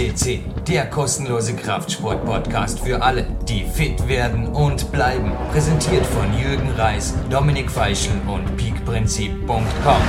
CC, 0.00 0.40
der 0.66 0.86
kostenlose 0.86 1.54
Kraftsport-Podcast 1.54 2.80
für 2.80 3.02
alle, 3.02 3.26
die 3.46 3.64
fit 3.64 4.08
werden 4.08 4.46
und 4.46 4.90
bleiben. 4.92 5.32
Präsentiert 5.52 6.06
von 6.06 6.26
Jürgen 6.38 6.70
Reis, 6.70 7.14
Dominik 7.28 7.70
Feischl 7.70 8.12
und 8.26 8.56
peakprinzip.com. 8.56 10.02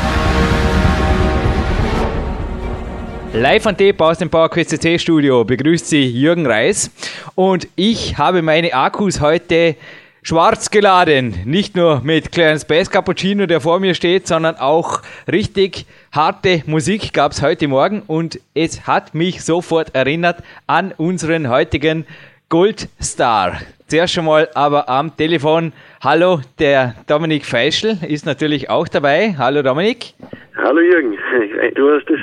Live 3.33 3.67
an 3.67 3.75
Tape 3.75 4.05
aus 4.05 4.17
dem 4.17 4.29
PowerQuest 4.29 4.69
CC 4.69 4.97
Studio 4.97 5.43
begrüßt 5.43 5.87
Sie 5.87 6.07
Jürgen 6.07 6.45
Reis 6.45 6.89
und 7.35 7.67
ich 7.75 8.17
habe 8.17 8.41
meine 8.41 8.73
Akkus 8.73 9.19
heute 9.19 9.75
schwarz 10.23 10.69
geladen. 10.69 11.33
Nicht 11.45 11.75
nur 11.75 12.01
mit 12.03 12.31
kleinen 12.31 12.59
Space 12.59 12.91
Cappuccino, 12.91 13.47
der 13.47 13.59
vor 13.59 13.79
mir 13.79 13.95
steht, 13.95 14.27
sondern 14.27 14.55
auch 14.55 15.01
richtig 15.31 15.85
harte 16.11 16.61
Musik 16.67 17.13
gab 17.13 17.31
es 17.31 17.41
heute 17.41 17.67
Morgen 17.67 18.03
und 18.05 18.39
es 18.53 18.85
hat 18.85 19.15
mich 19.15 19.43
sofort 19.43 19.95
erinnert 19.95 20.43
an 20.67 20.93
unseren 20.95 21.49
heutigen 21.49 22.05
Goldstar. 22.49 23.61
Zuerst 23.87 24.13
schon 24.13 24.25
mal 24.25 24.47
aber 24.53 24.89
am 24.89 25.17
Telefon. 25.17 25.73
Hallo, 26.03 26.41
der 26.59 26.95
Dominik 27.07 27.45
Feischl 27.45 27.97
ist 28.07 28.25
natürlich 28.25 28.69
auch 28.69 28.87
dabei. 28.87 29.35
Hallo 29.37 29.63
Dominik. 29.63 30.13
Hallo 30.55 30.81
Jürgen, 30.81 31.17
du 31.75 31.89
hast 31.89 32.07
es 32.11 32.19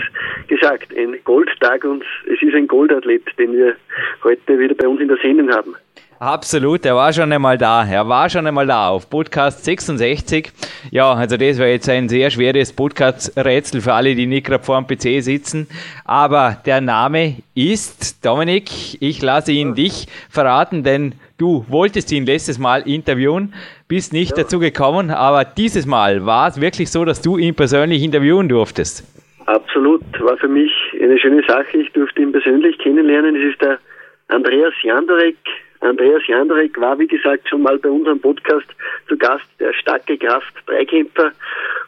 gesagt, 0.47 0.97
ein 0.97 1.17
Goldtag 1.25 1.85
und 1.85 2.05
es 2.33 2.41
ist 2.41 2.55
ein 2.55 2.69
Goldathlet, 2.69 3.25
den 3.39 3.53
wir 3.55 3.75
heute 4.23 4.59
wieder 4.59 4.77
bei 4.77 4.87
uns 4.87 5.01
in 5.01 5.09
der 5.09 5.17
Sendung 5.17 5.51
haben. 5.51 5.75
Absolut, 6.21 6.85
er 6.85 6.97
war 6.97 7.13
schon 7.13 7.33
einmal 7.33 7.57
da. 7.57 7.87
Er 7.89 8.09
war 8.09 8.29
schon 8.29 8.45
einmal 8.45 8.67
da 8.67 8.89
auf 8.89 9.09
Podcast 9.09 9.65
66. 9.65 10.51
Ja, 10.91 11.13
also 11.13 11.37
das 11.37 11.61
war 11.61 11.69
jetzt 11.69 11.89
ein 11.89 12.09
sehr 12.09 12.29
schweres 12.31 12.73
Podcast-Rätsel 12.73 13.81
für 13.81 13.93
alle, 13.93 14.17
die 14.17 14.27
nicht 14.27 14.47
gerade 14.47 14.65
vor 14.65 14.83
dem 14.83 14.89
PC 14.89 15.23
sitzen. 15.23 15.69
Aber 16.05 16.57
der 16.67 16.81
Name 16.81 17.37
ist 17.55 18.27
Dominik. 18.27 19.01
Ich 19.01 19.23
lasse 19.23 19.53
ihn 19.53 19.77
dich 19.77 20.09
verraten, 20.29 20.83
denn 20.83 21.15
du 21.39 21.65
wolltest 21.69 22.11
ihn 22.11 22.27
letztes 22.27 22.59
Mal 22.59 22.83
interviewen, 22.89 23.55
bist 23.87 24.13
nicht 24.13 24.37
ja. 24.37 24.43
dazu 24.43 24.59
gekommen. 24.59 25.11
Aber 25.11 25.45
dieses 25.45 25.87
Mal 25.87 26.27
war 26.27 26.49
es 26.49 26.61
wirklich 26.61 26.91
so, 26.91 27.05
dass 27.05 27.23
du 27.23 27.39
ihn 27.39 27.55
persönlich 27.55 28.03
interviewen 28.03 28.49
durftest. 28.49 29.05
Absolut, 29.47 30.03
war 30.19 30.37
für 30.37 30.49
mich 30.49 30.73
eine 31.01 31.17
schöne 31.17 31.45
Sache. 31.47 31.79
Ich 31.79 31.93
durfte 31.93 32.23
ihn 32.23 32.33
persönlich 32.33 32.77
kennenlernen. 32.79 33.37
Es 33.37 33.53
ist 33.53 33.63
der 33.63 33.79
Andreas 34.27 34.75
Jandorek, 34.83 35.37
Andreas 35.81 36.27
Jandrek 36.27 36.81
war, 36.81 36.99
wie 36.99 37.07
gesagt, 37.07 37.49
schon 37.49 37.63
mal 37.63 37.79
bei 37.79 37.89
unserem 37.89 38.21
Podcast 38.21 38.67
zu 39.09 39.17
Gast, 39.17 39.47
der 39.61 39.73
starke 39.75 40.19
Kraft-Dreikämpfer. 40.19 41.33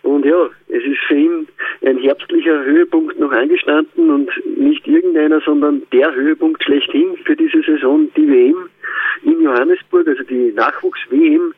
Und 0.02 0.24
ja, 0.24 0.48
es 0.69 0.84
ist 0.84 1.00
für 1.08 1.16
ihn 1.16 1.48
ein 1.84 1.98
herbstlicher 1.98 2.64
Höhepunkt 2.64 3.18
noch 3.18 3.33
angestanden 3.33 4.11
und 4.11 4.30
nicht 4.58 4.86
irgendeiner, 4.86 5.41
sondern 5.41 5.83
der 5.92 6.14
Höhepunkt 6.14 6.62
schlechthin 6.62 7.16
für 7.24 7.36
diese 7.36 7.62
Saison, 7.62 8.08
die 8.16 8.28
WM 8.28 8.68
in 9.22 9.42
Johannesburg, 9.42 10.06
also 10.06 10.22
die 10.22 10.52
Nachwuchs-WM. 10.52 11.52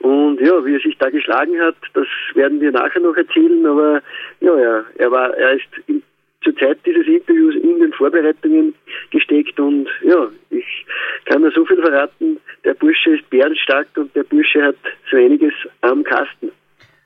Und 0.00 0.40
ja, 0.40 0.64
wie 0.64 0.74
er 0.74 0.80
sich 0.80 0.96
da 0.98 1.10
geschlagen 1.10 1.60
hat, 1.60 1.76
das 1.94 2.06
werden 2.34 2.60
wir 2.60 2.72
nachher 2.72 3.00
noch 3.00 3.16
erzählen, 3.16 3.64
aber 3.66 4.02
ja, 4.40 4.56
er, 4.56 4.84
er 4.96 5.10
war, 5.10 5.32
er 5.34 5.52
ist 5.54 5.68
im 5.86 6.02
zur 6.42 6.56
Zeit 6.56 6.78
dieses 6.84 7.06
Interviews 7.06 7.54
in 7.56 7.80
den 7.80 7.92
Vorbereitungen 7.92 8.74
gesteckt 9.10 9.58
und 9.60 9.88
ja, 10.04 10.28
ich 10.50 10.86
kann 11.26 11.42
nur 11.42 11.52
so 11.52 11.64
viel 11.64 11.80
verraten, 11.80 12.38
der 12.64 12.74
Bursche 12.74 13.10
ist 13.16 13.28
bärenstark 13.30 13.88
und 13.96 14.14
der 14.14 14.24
Bursche 14.24 14.62
hat 14.62 14.76
so 15.10 15.16
einiges 15.16 15.54
am 15.80 16.02
Kasten. 16.04 16.50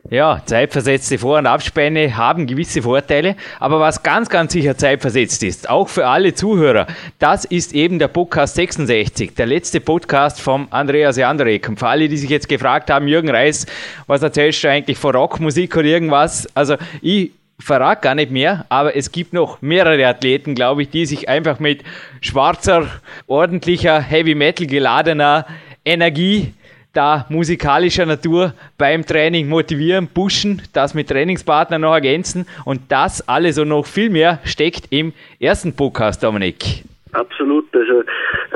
Ja, 0.09 0.41
zeitversetzte 0.47 1.19
Vor- 1.19 1.39
und 1.39 1.47
Abspäne 1.47 2.17
haben 2.17 2.47
gewisse 2.47 2.83
Vorteile, 2.83 3.35
aber 3.59 3.81
was 3.81 4.05
ganz, 4.05 4.29
ganz 4.29 4.53
sicher 4.53 4.77
zeitversetzt 4.77 5.43
ist, 5.43 5.69
auch 5.69 5.89
für 5.89 6.07
alle 6.07 6.33
Zuhörer, 6.33 6.87
das 7.19 7.45
ist 7.45 7.75
eben 7.75 7.99
der 7.99 8.07
Podcast 8.07 8.55
66, 8.55 9.35
der 9.35 9.47
letzte 9.47 9.81
Podcast 9.81 10.41
vom 10.41 10.69
Andreas 10.71 11.17
Jandrek. 11.17 11.69
Und 11.69 11.81
für 11.81 11.89
alle, 11.89 12.09
die 12.09 12.19
sich 12.19 12.31
jetzt 12.31 12.49
gefragt 12.49 12.89
haben, 12.89 13.09
Jürgen 13.09 13.31
Reis, 13.31 13.67
was 14.07 14.23
erzählst 14.23 14.63
du 14.63 14.71
eigentlich 14.71 14.97
von 14.97 15.17
Rockmusik 15.17 15.77
oder 15.77 15.87
irgendwas? 15.87 16.49
Also 16.55 16.77
ich 17.03 17.33
verrate 17.59 18.03
gar 18.03 18.15
nicht 18.15 18.31
mehr, 18.31 18.67
aber 18.69 18.97
es 18.97 19.13
gibt 19.13 19.33
noch 19.33 19.63
mehrere 19.63 20.07
Athleten, 20.07 20.55
glaube 20.55 20.83
ich, 20.83 20.91
die 20.91 21.07
sich 21.07 21.29
einfach 21.29 21.59
mit 21.59 21.83
schwarzer, 22.21 22.87
ordentlicher, 23.27 24.01
Heavy 24.01 24.35
Metal 24.35 24.67
geladener 24.67 25.47
Energie 25.85 26.53
da 26.97 27.27
musikalischer 27.29 28.07
Natur 28.07 28.55
beim 28.79 29.05
Training 29.05 29.49
motivieren, 29.49 30.09
pushen, 30.09 30.63
das 30.73 30.95
mit 30.95 31.09
Trainingspartnern 31.09 31.83
noch 31.83 31.93
ergänzen 31.93 32.47
und 32.65 32.81
das 32.89 33.27
alles 33.29 33.59
und 33.59 33.69
noch 33.69 33.85
viel 33.85 34.09
mehr 34.09 34.39
steckt 34.45 34.85
im 34.91 35.13
ersten 35.39 35.77
Podcast, 35.77 36.23
Dominik. 36.23 36.85
Absolut. 37.13 37.67
Also 37.75 38.03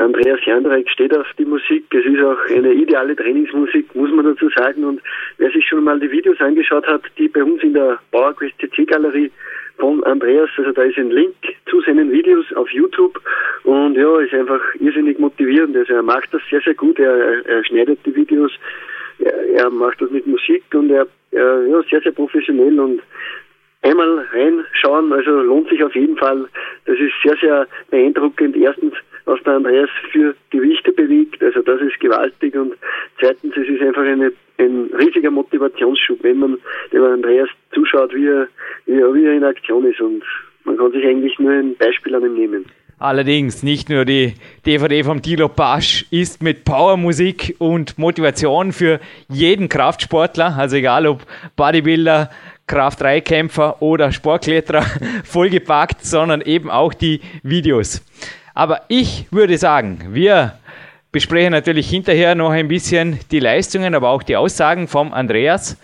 Andreas 0.00 0.42
Jandrek 0.46 0.88
steht 0.88 1.14
auf 1.14 1.26
die 1.38 1.44
Musik. 1.44 1.84
Es 1.90 2.06
ist 2.06 2.22
auch 2.22 2.38
eine 2.48 2.72
ideale 2.72 3.14
Trainingsmusik, 3.14 3.94
muss 3.94 4.10
man 4.10 4.24
dazu 4.24 4.48
sagen. 4.56 4.82
Und 4.84 5.02
wer 5.36 5.50
sich 5.50 5.66
schon 5.68 5.84
mal 5.84 6.00
die 6.00 6.10
Videos 6.10 6.40
angeschaut 6.40 6.86
hat, 6.86 7.02
die 7.18 7.28
bei 7.28 7.44
uns 7.44 7.62
in 7.62 7.74
der 7.74 7.98
PowerQuest 8.10 8.54
CC 8.60 8.86
Galerie 8.86 9.30
von 9.76 10.02
Andreas, 10.04 10.48
also 10.56 10.72
da 10.72 10.82
ist 10.82 10.96
ein 10.96 11.10
Link 11.10 11.34
zu 11.68 11.82
seinen 11.82 12.10
Videos 12.10 12.46
auf 12.54 12.70
YouTube 12.70 13.20
und 13.64 13.94
ja, 13.94 14.20
ist 14.20 14.32
einfach 14.32 14.60
irrsinnig 14.78 15.18
motivierend. 15.18 15.76
Also 15.76 15.92
er 15.92 16.02
macht 16.02 16.32
das 16.32 16.40
sehr, 16.48 16.62
sehr 16.62 16.74
gut. 16.74 16.98
Er, 16.98 17.14
er, 17.14 17.46
er 17.46 17.64
schneidet 17.64 17.98
die 18.06 18.14
Videos, 18.14 18.52
er, 19.18 19.34
er, 19.50 19.70
macht 19.70 20.00
das 20.00 20.10
mit 20.10 20.26
Musik 20.26 20.64
und 20.72 20.90
er, 20.90 21.06
er 21.32 21.66
ja, 21.66 21.82
sehr, 21.90 22.00
sehr 22.00 22.12
professionell 22.12 22.80
und 22.80 23.02
einmal 23.82 24.26
reinschauen, 24.32 25.12
also 25.12 25.30
lohnt 25.30 25.68
sich 25.68 25.84
auf 25.84 25.94
jeden 25.94 26.16
Fall. 26.16 26.46
Das 26.86 26.98
ist 26.98 27.12
sehr, 27.22 27.36
sehr 27.36 27.66
beeindruckend. 27.90 28.56
Erstens, 28.56 28.94
was 29.30 29.42
der 29.44 29.54
Andreas 29.54 29.88
für 30.10 30.34
Gewichte 30.50 30.92
bewegt, 30.92 31.42
also 31.42 31.62
das 31.62 31.80
ist 31.80 32.00
gewaltig 32.00 32.54
und 32.56 32.74
zweitens, 33.20 33.56
es 33.56 33.68
ist 33.68 33.80
einfach 33.80 34.02
eine, 34.02 34.32
ein 34.58 34.90
riesiger 34.98 35.30
Motivationsschub, 35.30 36.18
wenn 36.22 36.38
man 36.38 36.58
dem 36.92 37.04
Andreas 37.04 37.48
zuschaut, 37.72 38.12
wie 38.12 38.26
er, 38.26 38.48
wie 38.86 38.98
er, 38.98 39.14
wie 39.14 39.24
er 39.24 39.34
in 39.34 39.44
Aktion 39.44 39.86
ist 39.86 40.00
und 40.00 40.24
man 40.64 40.76
kann 40.76 40.90
sich 40.90 41.04
eigentlich 41.06 41.38
nur 41.38 41.52
ein 41.52 41.76
Beispiel 41.76 42.14
an 42.14 42.24
ihm 42.24 42.34
nehmen. 42.34 42.64
Allerdings 42.98 43.62
nicht 43.62 43.88
nur 43.88 44.04
die 44.04 44.34
DVD 44.66 45.04
vom 45.04 45.22
Dilo 45.22 45.48
Pasch 45.48 46.04
ist 46.10 46.42
mit 46.42 46.64
Powermusik 46.64 47.54
und 47.58 47.98
Motivation 47.98 48.72
für 48.72 49.00
jeden 49.28 49.70
Kraftsportler, 49.70 50.56
also 50.58 50.76
egal 50.76 51.06
ob 51.06 51.22
Bodybuilder, 51.56 52.30
Kraft-3-Kämpfer 52.66 53.80
oder 53.80 54.12
Sportkletterer 54.12 54.84
vollgepackt, 55.24 56.04
sondern 56.04 56.40
eben 56.42 56.68
auch 56.68 56.92
die 56.92 57.20
Videos. 57.42 58.02
Aber 58.54 58.82
ich 58.88 59.26
würde 59.30 59.58
sagen, 59.58 60.08
wir 60.10 60.54
besprechen 61.12 61.52
natürlich 61.52 61.88
hinterher 61.88 62.34
noch 62.34 62.50
ein 62.50 62.68
bisschen 62.68 63.18
die 63.30 63.40
Leistungen, 63.40 63.94
aber 63.94 64.10
auch 64.10 64.22
die 64.22 64.36
Aussagen 64.36 64.88
vom 64.88 65.12
Andreas. 65.12 65.76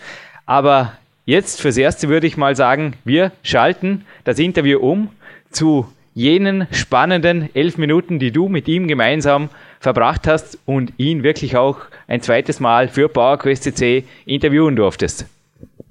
Aber 0.46 0.92
jetzt 1.24 1.60
fürs 1.60 1.76
Erste 1.76 2.08
würde 2.08 2.26
ich 2.26 2.36
mal 2.36 2.54
sagen, 2.54 2.94
wir 3.04 3.32
schalten 3.42 4.04
das 4.24 4.38
Interview 4.38 4.78
um 4.78 5.10
zu 5.50 5.86
jenen 6.14 6.66
spannenden 6.70 7.50
elf 7.54 7.76
Minuten, 7.76 8.18
die 8.18 8.30
du 8.30 8.48
mit 8.48 8.68
ihm 8.68 8.88
gemeinsam 8.88 9.50
verbracht 9.80 10.26
hast 10.26 10.58
und 10.64 10.92
ihn 10.96 11.22
wirklich 11.22 11.56
auch 11.56 11.78
ein 12.08 12.22
zweites 12.22 12.58
Mal 12.58 12.88
für 12.88 13.08
PowerQuest 13.08 13.64
CC 13.64 14.04
interviewen 14.24 14.76
durftest. 14.76 15.26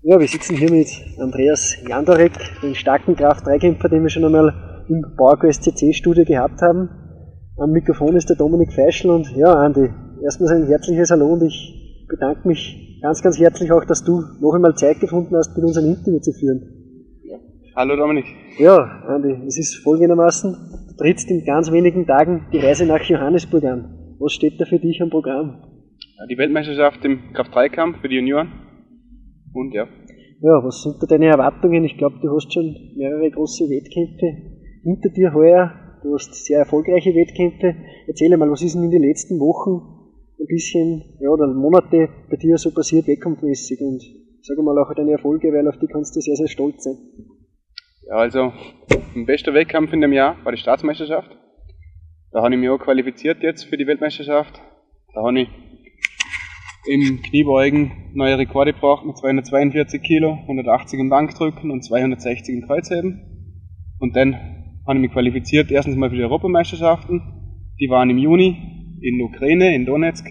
Ja, 0.01 0.19
wir 0.19 0.27
sitzen 0.27 0.57
hier 0.57 0.71
mit 0.71 0.87
Andreas 1.19 1.77
Jandorek, 1.87 2.33
den 2.61 2.75
starken 2.75 3.15
Kraft-3-Kämpfer, 3.15 3.89
den 3.89 4.03
wir 4.03 4.09
schon 4.09 4.25
einmal 4.25 4.74
im 4.89 5.01
PowerQuest 5.17 5.63
CC-Studio 5.63 6.25
gehabt 6.25 6.61
haben. 6.61 6.89
Am 7.57 7.71
Mikrofon 7.71 8.15
ist 8.15 8.29
der 8.29 8.35
Dominik 8.35 8.73
Feischl 8.73 9.09
und 9.09 9.31
ja, 9.35 9.53
Andi, 9.53 9.89
erstmal 10.23 10.53
ein 10.53 10.67
herzliches 10.67 11.11
Hallo 11.11 11.33
und 11.33 11.43
ich 11.43 12.05
bedanke 12.07 12.47
mich 12.47 12.99
ganz, 13.01 13.21
ganz 13.21 13.39
herzlich 13.39 13.71
auch, 13.71 13.85
dass 13.85 14.03
du 14.03 14.21
noch 14.41 14.53
einmal 14.53 14.75
Zeit 14.75 14.99
gefunden 14.99 15.35
hast, 15.35 15.55
mit 15.55 15.65
uns 15.65 15.77
ein 15.77 15.85
Interview 15.85 16.19
zu 16.19 16.31
führen. 16.33 16.71
Hallo 17.75 17.95
Dominik. 17.95 18.25
Ja, 18.57 18.77
Andi, 19.07 19.47
es 19.47 19.57
ist 19.57 19.75
folgendermaßen, 19.83 20.55
du 20.89 20.95
trittst 20.95 21.29
in 21.29 21.43
ganz 21.45 21.71
wenigen 21.71 22.05
Tagen 22.05 22.47
die 22.53 22.59
Reise 22.59 22.85
nach 22.85 23.01
Johannesburg 23.01 23.63
an. 23.65 24.15
Was 24.19 24.33
steht 24.33 24.61
da 24.61 24.65
für 24.65 24.79
dich 24.79 25.01
am 25.01 25.09
Programm? 25.09 25.61
Die 26.29 26.37
Weltmeisterschaft 26.37 27.03
im 27.03 27.33
Kraft-3-Kampf 27.33 27.99
für 27.99 28.07
die 28.07 28.15
Junioren 28.15 28.49
und 29.53 29.73
ja. 29.73 29.87
Ja, 30.41 30.63
was 30.63 30.83
sind 30.83 31.01
da 31.01 31.07
deine 31.07 31.27
Erwartungen? 31.27 31.83
Ich 31.83 31.97
glaube, 31.97 32.17
du 32.21 32.33
hast 32.33 32.53
schon 32.53 32.75
mehrere 32.95 33.29
große 33.31 33.65
Wettkämpfe 33.65 34.54
hinter 34.85 35.09
dir 35.09 35.33
heuer. 35.33 35.99
Du 36.03 36.13
hast 36.13 36.33
sehr 36.45 36.59
erfolgreiche 36.59 37.09
Wettkämpfe. 37.15 37.75
Erzähl 38.07 38.37
mal, 38.37 38.49
was 38.51 38.61
ist 38.61 38.75
denn 38.75 38.83
in 38.83 38.91
den 38.91 39.01
letzten 39.01 39.39
Wochen 39.39 39.81
ein 40.39 40.45
bisschen, 40.45 41.17
ja, 41.19 41.29
oder 41.29 41.47
Monate 41.47 42.09
bei 42.29 42.37
dir 42.37 42.57
so 42.57 42.71
passiert, 42.71 43.07
wettkampfmäßig? 43.07 43.81
Und 43.81 44.03
sag 44.43 44.57
mal 44.59 44.77
auch 44.77 44.93
deine 44.93 45.13
Erfolge, 45.13 45.51
weil 45.51 45.67
auf 45.67 45.79
die 45.79 45.87
kannst 45.87 46.15
du 46.15 46.21
sehr, 46.21 46.35
sehr 46.35 46.47
stolz 46.47 46.83
sein. 46.83 46.97
Ja, 48.07 48.17
also, 48.17 48.53
mein 49.15 49.25
bester 49.25 49.55
Wettkampf 49.55 49.91
in 49.91 50.01
dem 50.01 50.13
Jahr 50.13 50.37
war 50.43 50.51
die 50.51 50.59
Staatsmeisterschaft. 50.59 51.35
Da 52.31 52.43
habe 52.43 52.53
ich 52.53 52.59
mich 52.59 52.69
auch 52.69 52.77
qualifiziert 52.77 53.41
jetzt 53.41 53.63
für 53.63 53.77
die 53.77 53.87
Weltmeisterschaft. 53.87 54.61
Da 55.15 55.23
habe 55.23 55.39
ich 55.39 55.49
im 56.87 57.23
Kniebeugen 57.23 58.11
neue 58.13 58.37
Rekorde 58.37 58.73
gebracht 58.73 59.03
mit 59.03 59.17
242 59.17 60.03
Kilo, 60.03 60.33
180 60.43 60.99
im 60.99 61.09
Bankdrücken 61.09 61.71
und 61.71 61.83
260 61.83 62.53
im 62.53 62.67
Kreuzheben. 62.67 63.21
Und 63.99 64.15
dann 64.15 64.54
habe 64.87 64.97
ich 64.97 65.01
mich 65.01 65.11
qualifiziert, 65.11 65.71
erstens 65.71 65.95
mal 65.95 66.09
für 66.09 66.15
die 66.15 66.23
Europameisterschaften. 66.23 67.21
Die 67.79 67.89
waren 67.89 68.09
im 68.09 68.17
Juni 68.17 68.55
in 69.01 69.21
Ukraine, 69.21 69.75
in 69.75 69.85
Donetsk. 69.85 70.25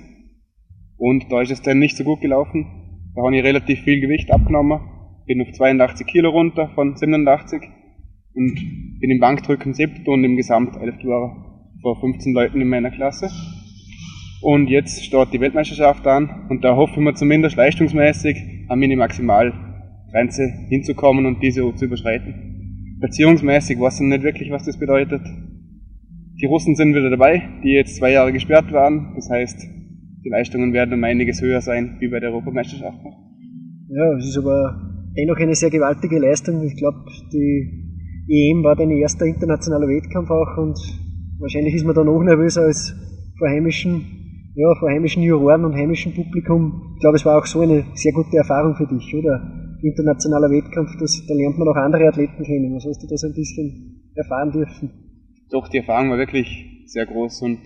Und 0.96 1.30
da 1.30 1.42
ist 1.42 1.50
es 1.50 1.62
dann 1.62 1.78
nicht 1.78 1.96
so 1.96 2.04
gut 2.04 2.20
gelaufen. 2.20 2.66
Da 3.14 3.22
habe 3.22 3.36
ich 3.36 3.44
relativ 3.44 3.80
viel 3.80 4.00
Gewicht 4.00 4.30
abgenommen. 4.30 4.80
Bin 5.26 5.42
auf 5.42 5.52
82 5.52 6.06
Kilo 6.06 6.30
runter 6.30 6.70
von 6.74 6.96
87 6.96 7.62
und 8.34 8.54
bin 9.00 9.10
im 9.10 9.20
Bankdrücken 9.20 9.74
siebter 9.74 10.12
und 10.12 10.24
im 10.24 10.36
Gesamt 10.36 10.76
11 10.76 10.98
Tourer 10.98 11.70
vor 11.80 12.00
15 12.00 12.32
Leuten 12.32 12.60
in 12.60 12.68
meiner 12.68 12.90
Klasse. 12.90 13.30
Und 14.42 14.68
jetzt 14.68 15.04
steht 15.04 15.32
die 15.32 15.40
Weltmeisterschaft 15.40 16.06
an 16.06 16.46
und 16.50 16.64
da 16.64 16.76
hoffen 16.76 17.04
wir 17.04 17.14
zumindest 17.14 17.56
leistungsmäßig 17.56 18.36
an 18.68 18.78
meine 18.78 18.96
Maximalgrenze 18.96 20.42
hinzukommen 20.68 21.26
und 21.26 21.42
diese 21.42 21.74
zu 21.74 21.86
überschreiten. 21.86 22.53
Beziehungsmäßig 23.04 23.78
weiß 23.78 24.00
ich 24.00 24.06
nicht 24.06 24.22
wirklich, 24.22 24.50
was 24.50 24.64
das 24.64 24.78
bedeutet. 24.78 25.20
Die 26.40 26.46
Russen 26.46 26.74
sind 26.74 26.94
wieder 26.94 27.10
dabei, 27.10 27.42
die 27.62 27.72
jetzt 27.72 27.96
zwei 27.96 28.12
Jahre 28.12 28.32
gesperrt 28.32 28.72
waren. 28.72 29.12
Das 29.14 29.28
heißt, 29.28 29.60
die 30.24 30.30
Leistungen 30.30 30.72
werden 30.72 30.94
um 30.94 31.04
einiges 31.04 31.42
höher 31.42 31.60
sein 31.60 31.96
wie 32.00 32.08
bei 32.08 32.18
der 32.18 32.30
Europameisterschaft. 32.30 32.96
Ja, 33.90 34.16
es 34.16 34.28
ist 34.28 34.38
aber 34.38 35.12
dennoch 35.18 35.36
eine 35.36 35.54
sehr 35.54 35.68
gewaltige 35.68 36.18
Leistung. 36.18 36.62
Ich 36.62 36.76
glaube, 36.76 37.04
die 37.30 38.22
EM 38.26 38.64
war 38.64 38.74
dein 38.74 38.90
erster 38.90 39.26
internationaler 39.26 39.86
Wettkampf 39.86 40.30
auch 40.30 40.56
und 40.56 40.78
wahrscheinlich 41.40 41.74
ist 41.74 41.84
man 41.84 41.94
da 41.94 42.04
noch 42.04 42.22
nervöser 42.22 42.62
als 42.62 42.94
vor 43.36 43.50
heimischen 43.50 44.00
ja, 44.54 44.74
vor 44.78 44.88
heimischen 44.88 45.22
Juroren 45.22 45.66
und 45.66 45.74
heimischem 45.74 46.14
Publikum. 46.14 46.94
Ich 46.94 47.00
glaube, 47.00 47.16
es 47.16 47.26
war 47.26 47.36
auch 47.36 47.44
so 47.44 47.60
eine 47.60 47.84
sehr 47.94 48.12
gute 48.12 48.38
Erfahrung 48.38 48.76
für 48.76 48.86
dich, 48.86 49.14
oder? 49.14 49.63
Internationaler 49.86 50.50
Wettkampf, 50.50 50.90
das, 50.98 51.24
da 51.26 51.34
lernt 51.34 51.58
man 51.58 51.68
auch 51.68 51.76
andere 51.76 52.08
Athleten 52.08 52.42
kennen. 52.42 52.74
Was 52.74 52.84
hast 52.84 53.02
du 53.02 53.06
da 53.06 53.16
so 53.16 53.26
ein 53.26 53.34
bisschen 53.34 54.10
erfahren 54.14 54.52
dürfen? 54.52 54.90
Doch, 55.50 55.68
die 55.68 55.78
Erfahrung 55.78 56.10
war 56.10 56.18
wirklich 56.18 56.84
sehr 56.86 57.06
groß 57.06 57.42
und 57.42 57.60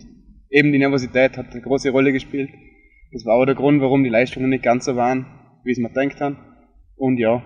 eben 0.50 0.72
die 0.72 0.78
Nervosität 0.78 1.36
hat 1.36 1.52
eine 1.52 1.60
große 1.60 1.90
Rolle 1.90 2.12
gespielt. 2.12 2.50
Das 3.12 3.24
war 3.24 3.34
auch 3.34 3.46
der 3.46 3.54
Grund, 3.54 3.80
warum 3.80 4.04
die 4.04 4.10
Leistungen 4.10 4.50
nicht 4.50 4.62
ganz 4.62 4.84
so 4.84 4.96
waren, 4.96 5.26
wie 5.64 5.72
es 5.72 5.78
man 5.78 5.92
denkt 5.92 6.20
haben. 6.20 6.36
Und 6.96 7.18
ja, 7.18 7.42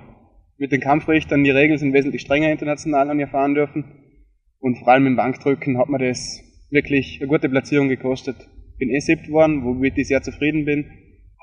mit 0.59 0.73
den 0.73 0.81
Kampfrichtern, 0.81 1.45
die 1.45 1.51
Regeln 1.51 1.79
sind 1.79 1.93
wesentlich 1.93 2.23
strenger 2.23 2.51
international, 2.51 3.09
haben 3.09 3.19
wir 3.19 3.27
erfahren 3.27 3.55
dürfen. 3.55 3.85
Und 4.59 4.79
vor 4.79 4.89
allem 4.89 5.07
im 5.07 5.17
Bankdrücken 5.17 5.79
hat 5.79 5.89
mir 5.89 5.99
das 5.99 6.41
wirklich 6.71 7.19
eine 7.21 7.29
gute 7.29 7.49
Platzierung 7.49 7.89
gekostet 7.89 8.37
bin 8.83 8.91
eh 8.91 8.99
siebt 8.99 9.27
geworden, 9.27 9.63
womit 9.63 9.97
ich 9.97 10.09
sehr 10.09 10.23
zufrieden 10.23 10.65
bin. 10.65 10.87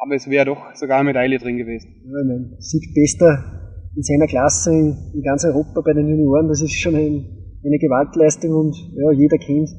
Aber 0.02 0.16
es 0.16 0.30
wäre 0.30 0.46
doch 0.46 0.74
sogar 0.76 1.00
eine 1.00 1.10
Medaille 1.10 1.38
drin 1.38 1.58
gewesen. 1.58 1.90
Ja, 2.06 2.22
ich 2.22 2.28
meine, 2.28 2.58
Bester 2.96 3.60
in 3.96 4.04
seiner 4.04 4.28
Klasse 4.28 4.72
in, 4.72 4.96
in, 5.14 5.22
ganz 5.22 5.44
Europa 5.44 5.82
bei 5.82 5.94
den 5.94 6.08
Junioren, 6.08 6.48
das 6.48 6.62
ist 6.62 6.80
schon 6.80 6.96
ein, 6.96 7.26
eine 7.66 7.78
Gewaltleistung 7.78 8.52
und 8.52 8.76
ja, 8.96 9.12
jeder 9.12 9.38
kennt, 9.38 9.70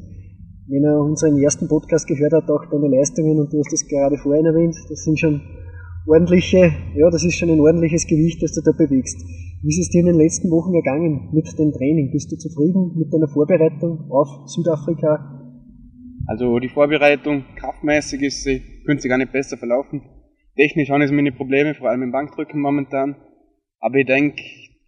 wenn 0.68 0.84
er 0.84 1.00
unseren 1.00 1.38
ersten 1.38 1.68
Podcast 1.68 2.06
gehört 2.06 2.34
hat, 2.34 2.50
auch 2.50 2.68
deine 2.70 2.88
Leistungen 2.88 3.40
und 3.40 3.50
du 3.50 3.58
hast 3.58 3.72
das 3.72 3.88
gerade 3.88 4.18
vorhin 4.18 4.44
erwähnt, 4.44 4.76
das 4.90 5.04
sind 5.04 5.18
schon 5.18 5.40
ordentliche, 6.06 6.70
ja, 6.94 7.10
das 7.10 7.24
ist 7.24 7.36
schon 7.36 7.48
ein 7.48 7.60
ordentliches 7.60 8.06
Gewicht, 8.06 8.42
das 8.42 8.52
du 8.52 8.60
da 8.60 8.72
bewegst. 8.76 9.24
Wie 9.62 9.68
ist 9.68 9.80
es 9.80 9.88
dir 9.90 10.00
in 10.00 10.06
den 10.06 10.16
letzten 10.16 10.50
Wochen 10.50 10.74
ergangen 10.74 11.30
mit 11.32 11.46
dem 11.58 11.72
Training? 11.72 12.10
Bist 12.12 12.30
du 12.32 12.36
zufrieden 12.36 12.92
mit 12.96 13.12
deiner 13.12 13.28
Vorbereitung 13.28 14.10
auf 14.10 14.28
Südafrika? 14.46 15.39
Also 16.26 16.58
die 16.58 16.68
Vorbereitung 16.68 17.44
kraftmäßig 17.56 18.22
ist 18.22 18.44
sie, 18.44 18.62
könnte 18.86 19.02
sie 19.02 19.08
gar 19.08 19.18
nicht 19.18 19.32
besser 19.32 19.56
verlaufen. 19.56 20.02
Technisch 20.56 20.90
haben 20.90 21.02
es 21.02 21.10
meine 21.10 21.32
Probleme, 21.32 21.74
vor 21.74 21.88
allem 21.88 22.02
im 22.02 22.12
Bankdrücken 22.12 22.60
momentan. 22.60 23.16
Aber 23.78 23.96
ich 23.96 24.06
denke, 24.06 24.42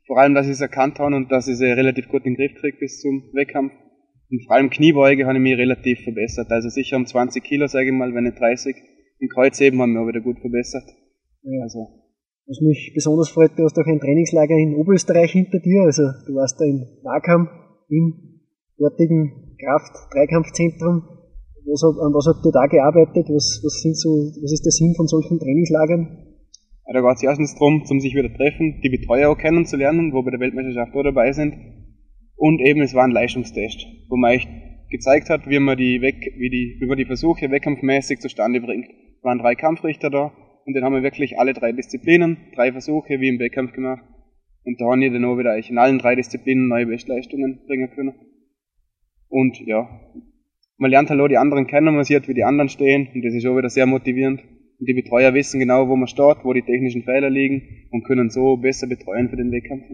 vor 0.06 0.18
allem, 0.18 0.34
dass 0.34 0.46
ich 0.46 0.52
es 0.52 0.60
erkannt 0.60 0.98
habe 0.98 1.14
und 1.16 1.32
dass 1.32 1.48
ich 1.48 1.56
sie 1.56 1.64
relativ 1.64 2.08
gut 2.08 2.24
in 2.24 2.34
den 2.34 2.36
Griff 2.36 2.60
kriege 2.60 2.76
bis 2.78 3.00
zum 3.00 3.30
Wettkampf. 3.32 3.72
Und 4.30 4.44
vor 4.46 4.56
allem 4.56 4.70
Kniebeuge 4.70 5.26
habe 5.26 5.36
ich 5.36 5.42
mich 5.42 5.56
relativ 5.56 6.00
verbessert. 6.02 6.50
Also 6.50 6.68
sicher 6.68 6.96
um 6.96 7.06
20 7.06 7.42
Kilo, 7.42 7.66
sage 7.66 7.86
ich 7.86 7.92
mal, 7.92 8.14
wenn 8.14 8.24
nicht 8.24 8.38
30. 8.38 8.76
Und 9.20 9.32
Kreuzheben 9.32 9.80
haben 9.80 9.94
wir 9.94 10.00
auch 10.02 10.08
wieder 10.08 10.20
gut 10.20 10.38
verbessert. 10.40 10.84
Ja. 11.42 11.62
Also. 11.62 11.86
Was 12.46 12.60
mich 12.60 12.92
besonders 12.94 13.30
freut, 13.30 13.52
du 13.56 13.64
hast 13.64 13.78
auch 13.78 13.86
ein 13.86 14.00
Trainingslager 14.00 14.56
in 14.56 14.74
Oberösterreich 14.74 15.32
hinter 15.32 15.60
dir. 15.60 15.82
Also 15.82 16.02
du 16.26 16.34
warst 16.34 16.60
da 16.60 16.64
in 16.64 16.86
Nahkam 17.02 17.48
im 17.88 18.40
dortigen 18.78 19.56
Kraft-Dreikampfzentrum 19.58 21.21
was, 21.66 21.82
an 21.84 22.12
was 22.12 22.26
habt 22.26 22.44
ihr 22.44 22.52
da 22.52 22.66
gearbeitet? 22.66 23.28
Was, 23.28 23.60
was, 23.62 23.82
sind 23.82 23.96
so, 23.96 24.10
was 24.42 24.52
ist 24.52 24.64
der 24.64 24.72
Sinn 24.72 24.94
von 24.96 25.06
solchen 25.06 25.38
Trainingslagern? 25.38 26.32
Ja, 26.86 26.92
da 26.94 27.00
geht 27.00 27.16
es 27.16 27.22
erstens 27.22 27.54
darum, 27.54 27.84
zum 27.84 28.00
sich 28.00 28.14
wieder 28.14 28.32
treffen, 28.32 28.80
die 28.82 28.90
Betreuer 28.90 29.30
auch 29.30 29.38
kennenzulernen, 29.38 30.12
wo 30.12 30.22
bei 30.22 30.30
der 30.30 30.40
Weltmeisterschaft 30.40 30.94
auch 30.94 31.02
dabei 31.02 31.32
sind. 31.32 31.54
Und 32.36 32.60
eben, 32.60 32.82
es 32.82 32.94
war 32.94 33.04
ein 33.04 33.12
Leistungstest, 33.12 33.86
wo 34.08 34.16
man 34.16 34.32
echt 34.32 34.48
gezeigt 34.90 35.30
hat, 35.30 35.48
wie 35.48 35.58
man 35.58 35.76
die, 35.76 36.02
Weg, 36.02 36.34
wie 36.36 36.50
die, 36.50 36.84
man 36.86 36.98
die 36.98 37.06
Versuche 37.06 37.50
wettkampfmäßig 37.50 38.20
zustande 38.20 38.60
bringt. 38.60 38.88
Es 38.88 39.24
waren 39.24 39.38
drei 39.38 39.54
Kampfrichter 39.54 40.10
da 40.10 40.32
und 40.66 40.74
dann 40.74 40.84
haben 40.84 40.94
wir 40.94 41.02
wirklich 41.02 41.38
alle 41.38 41.54
drei 41.54 41.72
Disziplinen, 41.72 42.36
drei 42.54 42.72
Versuche 42.72 43.20
wie 43.20 43.28
im 43.28 43.38
Wettkampf 43.38 43.72
gemacht. 43.72 44.02
Und 44.64 44.80
da 44.80 44.86
haben 44.86 45.00
wir 45.00 45.10
dann 45.10 45.24
auch 45.24 45.38
wieder 45.38 45.56
in 45.56 45.78
allen 45.78 45.98
drei 45.98 46.14
Disziplinen 46.14 46.68
neue 46.68 46.86
Bestleistungen 46.86 47.60
bringen 47.66 47.90
können. 47.90 48.14
Und 49.28 49.58
ja, 49.66 49.88
man 50.82 50.90
lernt 50.90 51.10
halt 51.10 51.20
auch 51.20 51.28
die 51.28 51.38
anderen 51.38 51.68
kennen, 51.68 51.94
man 51.94 52.02
sieht, 52.02 52.26
wie 52.26 52.34
die 52.34 52.42
anderen 52.42 52.68
stehen 52.68 53.06
und 53.14 53.22
das 53.24 53.32
ist 53.34 53.46
auch 53.46 53.56
wieder 53.56 53.70
sehr 53.70 53.86
motivierend. 53.86 54.42
Und 54.42 54.88
die 54.88 54.98
Betreuer 54.98 55.32
wissen 55.32 55.60
genau, 55.60 55.86
wo 55.86 55.94
man 55.94 56.08
steht, 56.08 56.42
wo 56.42 56.52
die 56.52 56.66
technischen 56.66 57.04
Fehler 57.06 57.30
liegen 57.30 57.62
und 57.92 58.02
können 58.02 58.30
so 58.30 58.56
besser 58.56 58.88
betreuen 58.88 59.30
für 59.30 59.36
den 59.36 59.52
Wettkampf. 59.52 59.86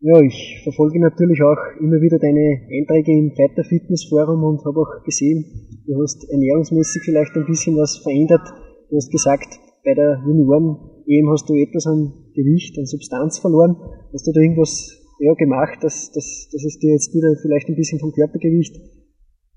Ja, 0.00 0.16
ich 0.24 0.60
verfolge 0.64 0.98
natürlich 0.98 1.42
auch 1.42 1.60
immer 1.78 2.00
wieder 2.00 2.18
deine 2.18 2.64
Einträge 2.72 3.12
im 3.12 3.36
Fighter 3.36 3.64
Fitness 3.64 4.08
Forum 4.08 4.42
und 4.44 4.64
habe 4.64 4.80
auch 4.80 5.04
gesehen, 5.04 5.44
du 5.86 5.92
hast 6.00 6.24
ernährungsmäßig 6.32 7.02
vielleicht 7.04 7.36
ein 7.36 7.44
bisschen 7.44 7.76
was 7.76 8.00
verändert. 8.00 8.48
Du 8.88 8.96
hast 8.96 9.12
gesagt, 9.12 9.60
bei 9.84 9.92
der 9.92 10.24
Junioren 10.24 11.04
EM 11.04 11.28
hast 11.28 11.48
du 11.50 11.54
etwas 11.54 11.86
an 11.86 12.32
Gewicht, 12.32 12.78
an 12.78 12.86
Substanz 12.86 13.40
verloren. 13.40 13.76
Hast 14.12 14.26
du 14.26 14.32
da 14.32 14.40
irgendwas 14.40 15.04
ja, 15.20 15.34
gemacht, 15.34 15.84
dass, 15.84 16.10
dass, 16.12 16.48
dass 16.50 16.64
es 16.64 16.78
dir 16.80 16.92
jetzt 16.92 17.12
wieder 17.12 17.28
vielleicht 17.42 17.68
ein 17.68 17.76
bisschen 17.76 18.00
vom 18.00 18.12
Körpergewicht 18.12 18.80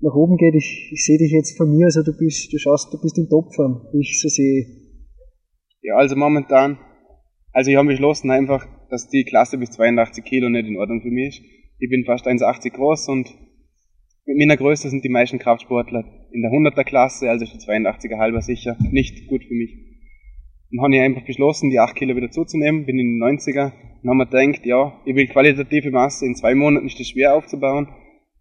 nach 0.00 0.14
oben 0.14 0.36
geht. 0.36 0.54
Ich, 0.54 0.90
ich 0.92 1.04
sehe 1.04 1.18
dich 1.18 1.32
jetzt 1.32 1.56
von 1.56 1.70
mir, 1.70 1.86
also 1.86 2.02
du 2.02 2.16
bist, 2.16 2.52
du 2.52 2.58
schaust, 2.58 2.92
du 2.92 3.00
bist 3.00 3.18
in 3.18 3.28
Topform, 3.28 3.88
wie 3.92 4.00
ich 4.00 4.20
so 4.20 4.28
sehe. 4.28 4.66
Ja, 5.82 5.96
also 5.96 6.16
momentan, 6.16 6.78
also 7.52 7.70
ich 7.70 7.76
habe 7.76 7.88
beschlossen 7.88 8.30
einfach, 8.30 8.66
dass 8.90 9.08
die 9.08 9.24
Klasse 9.24 9.58
bis 9.58 9.70
82 9.70 10.24
Kilo 10.24 10.48
nicht 10.48 10.66
in 10.66 10.76
Ordnung 10.76 11.02
für 11.02 11.10
mich 11.10 11.40
ist. 11.40 11.44
Ich 11.80 11.90
bin 11.90 12.04
fast 12.04 12.26
1,80 12.26 12.72
groß 12.72 13.08
und 13.08 13.28
mit 14.26 14.36
meiner 14.36 14.56
Größe 14.56 14.90
sind 14.90 15.04
die 15.04 15.08
meisten 15.08 15.38
Kraftsportler 15.38 16.04
in 16.32 16.42
der 16.42 16.50
100er 16.50 16.84
Klasse, 16.84 17.30
also 17.30 17.46
der 17.46 17.54
82er 17.54 18.18
halber 18.18 18.42
sicher, 18.42 18.76
nicht 18.90 19.28
gut 19.28 19.44
für 19.44 19.54
mich. 19.54 19.74
Dann 20.70 20.82
habe 20.82 20.96
ich 20.96 21.00
einfach 21.00 21.24
beschlossen, 21.24 21.70
die 21.70 21.78
8 21.78 21.94
Kilo 21.94 22.14
wieder 22.16 22.30
zuzunehmen, 22.30 22.84
bin 22.84 22.98
in 22.98 23.20
den 23.20 23.22
90er 23.22 23.72
und 24.02 24.10
habe 24.10 24.16
mir 24.16 24.26
gedacht, 24.26 24.66
ja, 24.66 25.00
ich 25.06 25.14
will 25.14 25.28
qualitative 25.28 25.90
Masse, 25.90 26.26
in 26.26 26.34
zwei 26.34 26.54
Monaten 26.54 26.86
ist 26.86 26.98
das 26.98 27.08
schwer 27.08 27.34
aufzubauen, 27.34 27.88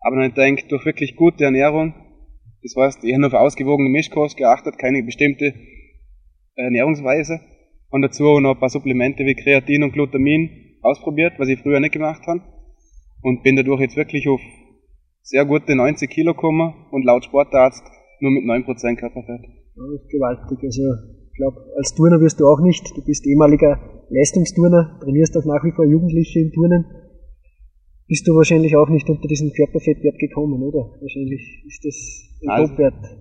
aber 0.07 0.25
ich 0.25 0.33
denke, 0.33 0.67
durch 0.69 0.85
wirklich 0.85 1.15
gute 1.17 1.43
Ernährung, 1.43 1.93
das 2.63 2.75
heißt, 2.77 3.03
ich 3.03 3.13
habe 3.13 3.27
auf 3.27 3.33
ausgewogene 3.33 3.89
Mischkost 3.89 4.37
geachtet, 4.37 4.77
keine 4.77 5.03
bestimmte 5.03 5.53
Ernährungsweise. 6.55 7.39
Und 7.89 8.01
dazu 8.01 8.39
noch 8.39 8.55
ein 8.55 8.59
paar 8.59 8.69
Supplemente 8.69 9.25
wie 9.25 9.35
Kreatin 9.35 9.83
und 9.83 9.91
Glutamin 9.91 10.49
ausprobiert, 10.81 11.33
was 11.37 11.49
ich 11.49 11.59
früher 11.59 11.79
nicht 11.79 11.93
gemacht 11.93 12.21
habe. 12.25 12.41
Und 13.21 13.43
bin 13.43 13.55
dadurch 13.55 13.81
jetzt 13.81 13.97
wirklich 13.97 14.27
auf 14.29 14.41
sehr 15.21 15.45
gute 15.45 15.75
90 15.75 16.09
Kilo 16.09 16.33
gekommen 16.33 16.73
und 16.91 17.03
laut 17.03 17.25
Sportarzt 17.25 17.83
nur 18.21 18.31
mit 18.31 18.43
9% 18.43 18.95
Körperfett. 18.95 19.41
Ist 19.43 20.09
gewaltig. 20.09 20.57
Also, 20.63 20.83
ich 21.27 21.37
glaube, 21.37 21.57
als 21.77 21.93
Turner 21.93 22.19
wirst 22.21 22.39
du 22.39 22.47
auch 22.47 22.61
nicht. 22.61 22.95
Du 22.95 23.03
bist 23.03 23.27
ehemaliger 23.27 23.79
Leistungsturner, 24.09 24.99
trainierst 25.01 25.37
auch 25.37 25.45
nach 25.45 25.63
wie 25.63 25.71
vor 25.71 25.85
Jugendliche 25.85 26.39
im 26.39 26.51
Turnen 26.51 26.85
bist 28.07 28.27
du 28.27 28.35
wahrscheinlich 28.35 28.75
auch 28.75 28.89
nicht 28.89 29.09
unter 29.09 29.27
diesen 29.27 29.51
Körperfettwert 29.51 30.17
gekommen, 30.17 30.63
oder? 30.63 30.89
Wahrscheinlich 31.01 31.63
ist 31.65 31.83
das 31.83 32.39
ein 32.41 32.49
also, 32.49 32.67
Topwert. 32.71 33.17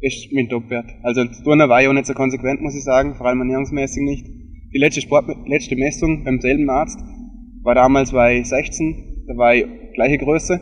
Ist 0.00 0.32
mein 0.32 0.48
Topwert. 0.48 0.86
Also 1.02 1.24
Turner 1.44 1.68
war 1.68 1.82
ja 1.82 1.90
auch 1.90 1.94
nicht 1.94 2.06
so 2.06 2.14
konsequent, 2.14 2.60
muss 2.62 2.76
ich 2.76 2.84
sagen, 2.84 3.16
vor 3.16 3.26
allem 3.26 3.40
ernährungsmäßig 3.40 4.02
nicht. 4.02 4.26
Die 4.72 4.78
letzte, 4.78 5.00
Sport, 5.00 5.26
letzte 5.46 5.76
Messung 5.76 6.24
beim 6.24 6.40
selben 6.40 6.70
Arzt 6.70 7.00
war 7.62 7.74
damals 7.74 8.12
bei 8.12 8.42
16, 8.42 9.24
da 9.26 9.36
war 9.36 9.54
ich 9.54 9.66
gleiche 9.94 10.18
Größe 10.18 10.60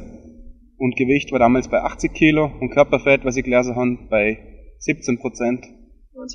und 0.79 0.97
Gewicht 0.97 1.31
war 1.31 1.39
damals 1.39 1.69
bei 1.69 1.79
80 1.79 2.13
Kilo 2.15 2.51
und 2.61 2.71
Körperfett, 2.71 3.25
was 3.25 3.37
ich 3.37 3.45
gelesen 3.45 3.77
habe, 3.77 3.99
bei 4.09 4.39
17 4.79 5.19
Prozent. 5.19 5.65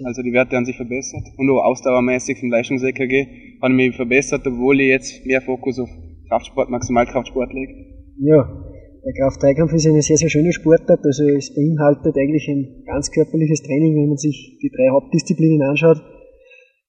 Also 0.05 0.21
die 0.21 0.31
Werte 0.31 0.55
haben 0.55 0.65
sich 0.65 0.77
verbessert 0.77 1.23
und 1.35 1.49
auch 1.49 1.63
ausdauermäßig 1.65 2.39
vom 2.39 2.49
Leistungs-EKG 2.49 3.59
haben 3.61 3.75
mich 3.75 3.95
verbessert, 3.95 4.47
obwohl 4.47 4.79
ich 4.79 4.87
jetzt 4.87 5.25
mehr 5.25 5.41
Fokus 5.41 5.79
auf 5.79 5.89
Kraftsport, 6.29 6.69
Maximalkraftsport 6.69 7.53
legt? 7.53 7.73
Ja, 8.19 8.63
der 9.05 9.13
Kraft-3-Kampf 9.13 9.73
ist 9.73 9.87
eine 9.87 10.01
sehr, 10.01 10.17
sehr 10.17 10.29
schöne 10.29 10.53
Sportart. 10.53 11.03
Also 11.03 11.27
es 11.27 11.53
beinhaltet 11.53 12.15
eigentlich 12.15 12.47
ein 12.47 12.83
ganz 12.85 13.11
körperliches 13.11 13.61
Training, 13.63 13.95
wenn 13.95 14.09
man 14.09 14.17
sich 14.17 14.57
die 14.61 14.71
drei 14.71 14.89
Hauptdisziplinen 14.91 15.61
anschaut. 15.61 15.99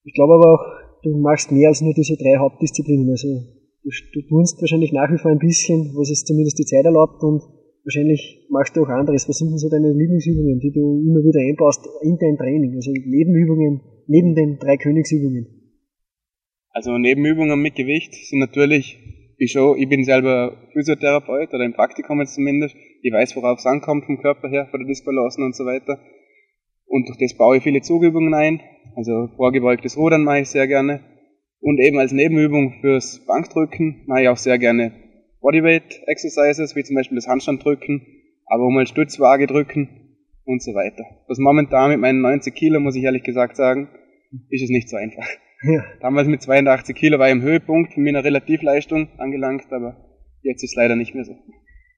Ich 0.04 0.14
glaube 0.14 0.34
aber 0.34 0.46
auch, 0.46 0.64
du 1.02 1.18
machst 1.18 1.50
mehr 1.50 1.68
als 1.68 1.80
nur 1.80 1.92
diese 1.92 2.16
drei 2.16 2.38
Hauptdisziplinen. 2.38 3.10
Also 3.10 3.28
du, 3.82 3.90
du 4.12 4.20
turnst 4.28 4.60
wahrscheinlich 4.60 4.92
nach 4.92 5.10
wie 5.10 5.18
vor 5.18 5.30
ein 5.30 5.38
bisschen, 5.38 5.90
was 5.96 6.10
es 6.10 6.24
zumindest 6.24 6.58
die 6.58 6.66
Zeit 6.66 6.84
erlaubt 6.84 7.22
und 7.22 7.42
wahrscheinlich 7.84 8.46
machst 8.50 8.76
du 8.76 8.84
auch 8.84 8.88
anderes. 8.88 9.28
Was 9.28 9.38
sind 9.38 9.50
denn 9.50 9.58
so 9.58 9.68
deine 9.68 9.92
Lieblingsübungen, 9.92 10.60
die 10.60 10.72
du 10.72 11.02
immer 11.02 11.18
wieder 11.18 11.40
einbaust 11.40 11.84
in 12.02 12.16
dein 12.18 12.36
Training? 12.36 12.74
Also 12.76 12.92
Nebenübungen, 12.92 13.80
neben 14.06 14.34
den 14.34 14.58
drei 14.58 14.76
Königsübungen. 14.76 15.46
Also 16.70 16.98
Nebenübungen 16.98 17.60
mit 17.60 17.76
Gewicht 17.76 18.14
sind 18.14 18.40
natürlich, 18.40 18.98
ich, 19.38 19.52
schon, 19.52 19.78
ich 19.78 19.88
bin 19.88 20.04
selber 20.04 20.56
Physiotherapeut 20.72 21.52
oder 21.52 21.64
im 21.64 21.72
Praktikum 21.72 22.20
jetzt 22.20 22.34
zumindest. 22.34 22.76
Ich 23.02 23.12
weiß, 23.12 23.36
worauf 23.36 23.58
es 23.58 23.66
ankommt 23.66 24.06
vom 24.06 24.20
Körper 24.20 24.48
her, 24.48 24.68
von 24.70 24.80
der 24.80 24.88
Disbalancen 24.88 25.44
und 25.44 25.54
so 25.54 25.64
weiter. 25.64 25.98
Und 26.86 27.08
durch 27.08 27.18
das 27.18 27.36
baue 27.36 27.56
ich 27.56 27.62
viele 27.62 27.82
Zugübungen 27.82 28.34
ein. 28.34 28.60
Also 28.96 29.28
vorgebeugtes 29.36 29.96
Rudern 29.96 30.22
mache 30.22 30.40
ich 30.40 30.48
sehr 30.48 30.66
gerne. 30.66 31.00
Und 31.60 31.80
eben 31.80 31.98
als 31.98 32.12
Nebenübung 32.12 32.74
fürs 32.80 33.24
Bankdrücken 33.26 34.04
mache 34.06 34.22
ich 34.22 34.28
auch 34.28 34.36
sehr 34.36 34.58
gerne 34.58 34.92
Bodyweight 35.40 36.02
Exercises, 36.06 36.76
wie 36.76 36.84
zum 36.84 36.96
Beispiel 36.96 37.16
das 37.16 37.26
Handstanddrücken, 37.26 38.06
aber 38.46 38.64
auch 38.64 38.70
mal 38.70 38.86
Stützwaage 38.86 39.46
drücken 39.46 40.16
und 40.44 40.62
so 40.62 40.72
weiter. 40.74 41.04
Das 41.28 41.38
momentan 41.38 41.90
mit 41.90 42.00
meinen 42.00 42.20
90 42.20 42.54
Kilo, 42.54 42.80
muss 42.80 42.96
ich 42.96 43.04
ehrlich 43.04 43.24
gesagt 43.24 43.56
sagen, 43.56 43.88
ist 44.50 44.62
es 44.62 44.70
nicht 44.70 44.88
so 44.88 44.96
einfach. 44.96 45.26
Ja. 45.66 45.82
Damals 46.00 46.28
mit 46.28 46.42
82 46.42 46.94
Kilo 46.94 47.18
war 47.18 47.28
ich 47.28 47.32
im 47.32 47.42
Höhepunkt 47.42 47.94
von 47.94 48.04
meiner 48.04 48.22
Relativleistung 48.22 49.08
angelangt, 49.18 49.64
aber 49.70 49.96
jetzt 50.42 50.62
ist 50.62 50.72
es 50.72 50.76
leider 50.76 50.94
nicht 50.94 51.14
mehr 51.14 51.24
so. 51.24 51.32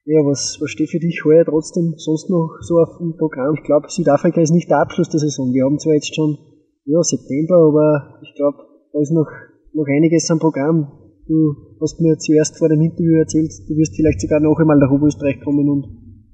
Ja, 0.04 0.20
was, 0.20 0.58
was 0.60 0.70
steht 0.70 0.90
für 0.90 1.00
dich 1.00 1.24
heuer 1.24 1.44
trotzdem 1.44 1.94
sonst 1.96 2.30
noch 2.30 2.58
so 2.60 2.78
auf 2.78 2.96
dem 2.98 3.16
Programm? 3.16 3.54
Ich 3.56 3.64
glaube, 3.64 3.90
Südafrika 3.90 4.40
ist 4.40 4.52
nicht 4.52 4.70
der 4.70 4.78
Abschluss 4.78 5.08
der 5.08 5.18
Saison. 5.18 5.52
Wir 5.52 5.64
haben 5.64 5.80
zwar 5.80 5.94
jetzt 5.94 6.14
schon 6.14 6.38
ja, 6.84 7.02
September, 7.02 7.56
aber 7.56 8.20
ich 8.22 8.32
glaube, 8.36 8.58
da 8.92 9.00
ist 9.00 9.10
noch 9.10 9.26
noch 9.76 9.86
einiges 9.86 10.30
am 10.30 10.38
Programm. 10.38 10.88
Du 11.28 11.76
hast 11.80 12.00
mir 12.00 12.16
zuerst 12.16 12.56
vor 12.58 12.68
dem 12.68 12.80
Interview 12.80 13.18
erzählt, 13.18 13.52
du 13.68 13.76
wirst 13.76 13.94
vielleicht 13.94 14.20
sogar 14.20 14.40
noch 14.40 14.58
einmal 14.58 14.78
nach 14.78 14.90
Oberösterreich 14.90 15.40
kommen 15.40 15.68
und 15.68 15.84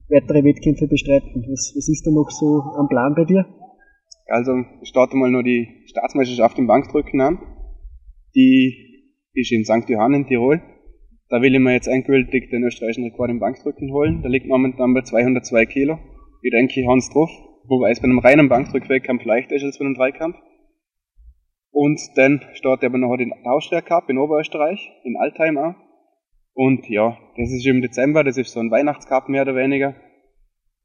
weitere 0.09 0.45
Wettkämpfe 0.45 0.87
bestreiten. 0.87 1.43
Was, 1.51 1.73
was 1.75 1.89
ist 1.89 2.07
da 2.07 2.11
noch 2.11 2.31
so 2.31 2.63
am 2.79 2.89
Plan 2.89 3.15
bei 3.17 3.25
dir? 3.25 3.45
Also, 4.27 4.65
ich 4.81 4.89
starte 4.89 5.17
mal 5.17 5.31
nur 5.31 5.43
die 5.43 5.85
Staatsmeisterschaft 5.87 6.59
im 6.59 6.67
Bankdrücken 6.67 7.21
an. 7.21 7.39
Die 8.35 9.09
ist 9.35 9.53
in 9.53 9.65
St. 9.65 9.89
Johann 9.89 10.15
in 10.15 10.27
Tirol. 10.27 10.63
Da 11.29 11.41
will 11.41 11.55
ich 11.55 11.61
mir 11.61 11.73
jetzt 11.73 11.89
endgültig 11.89 12.51
den 12.51 12.63
österreichischen 12.65 13.05
Rekord 13.05 13.31
im 13.31 13.41
Bankdrücken 13.41 13.91
holen. 13.93 14.23
Der 14.23 14.31
liegt 14.31 14.47
momentan 14.47 14.95
bei 14.95 15.03
202 15.03 15.67
Kilo. 15.67 15.99
Ich 16.43 16.51
denke, 16.51 16.79
ich 16.81 16.87
hans 16.87 17.11
drauf. 17.11 17.31
Wobei 17.65 17.91
es 17.91 18.01
bei 18.01 18.05
einem 18.05 18.19
reinen 18.19 18.49
Bankdrückwettkampf 18.49 19.25
leichter 19.25 19.55
ist 19.55 19.65
als 19.65 19.79
bei 19.79 19.85
einem 19.85 19.95
Dreikampf. 19.95 20.37
Und 21.71 22.01
dann 22.17 22.43
startet 22.53 22.91
aber 22.91 22.99
noch 22.99 23.17
den 23.17 23.33
Tauschler 23.45 23.81
Cup 23.81 24.11
in 24.11 24.19
Oberösterreich, 24.19 24.91
in 25.05 25.17
Altheim 25.17 25.57
auch. 25.57 25.75
Und 26.55 26.89
ja, 26.89 27.17
das 27.37 27.51
ist 27.51 27.67
im 27.67 27.81
Dezember, 27.81 28.25
das 28.25 28.37
ist 28.37 28.53
so 28.53 28.61
ein 28.61 28.71
Weihnachtscup 28.71 29.29
mehr 29.29 29.43
oder 29.43 29.57
weniger. 29.57 29.95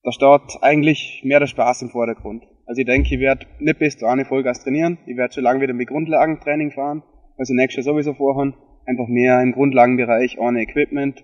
Da 0.03 0.12
steht 0.13 0.63
eigentlich 0.63 1.22
mehr 1.25 1.39
der 1.39 1.48
Spaß 1.48 1.82
im 1.82 1.89
Vordergrund. 1.89 2.46
Also 2.68 2.82
ich 2.82 2.86
denke, 2.86 3.16
ich 3.16 3.22
werde 3.22 3.46
nicht 3.60 3.80
bis 3.80 3.98
zu 3.98 4.06
eine 4.08 4.26
Vollgas 4.26 4.62
trainieren. 4.62 4.98
Ich 5.08 5.16
werde 5.16 5.34
schon 5.34 5.46
lange 5.46 5.62
wieder 5.62 5.74
mit 5.74 5.88
Grundlagentraining 5.88 6.72
fahren, 6.72 7.02
ich 7.38 7.50
nächstes 7.50 7.86
Jahr 7.86 7.94
sowieso 7.94 8.14
vorhaben. 8.14 8.56
Einfach 8.86 9.08
mehr 9.08 9.42
im 9.42 9.54
Grundlagenbereich, 9.54 10.38
ohne 10.38 10.62
Equipment, 10.62 11.24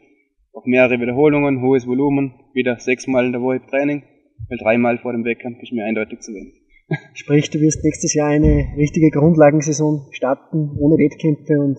auch 0.54 0.66
mehrere 0.66 1.00
Wiederholungen, 1.02 1.62
hohes 1.62 1.86
Volumen, 1.86 2.34
wieder 2.54 2.80
sechsmal 2.80 3.26
in 3.26 3.34
der 3.34 3.42
Woche 3.42 3.62
Training, 3.70 4.04
weil 4.48 4.58
dreimal 4.58 4.98
vor 5.00 5.12
dem 5.12 5.26
Wettkampf 5.26 5.62
ist 5.62 5.74
mir 5.74 5.84
eindeutig 5.84 6.22
zu 6.22 6.34
wenig. 6.34 6.54
Sprich, 7.14 7.50
du 7.50 7.60
wirst 7.60 7.84
nächstes 7.84 8.14
Jahr 8.14 8.30
eine 8.30 8.74
richtige 8.78 9.10
Grundlagensaison 9.10 10.08
starten, 10.12 10.78
ohne 10.80 10.96
Wettkämpfe 10.96 11.60
und 11.60 11.78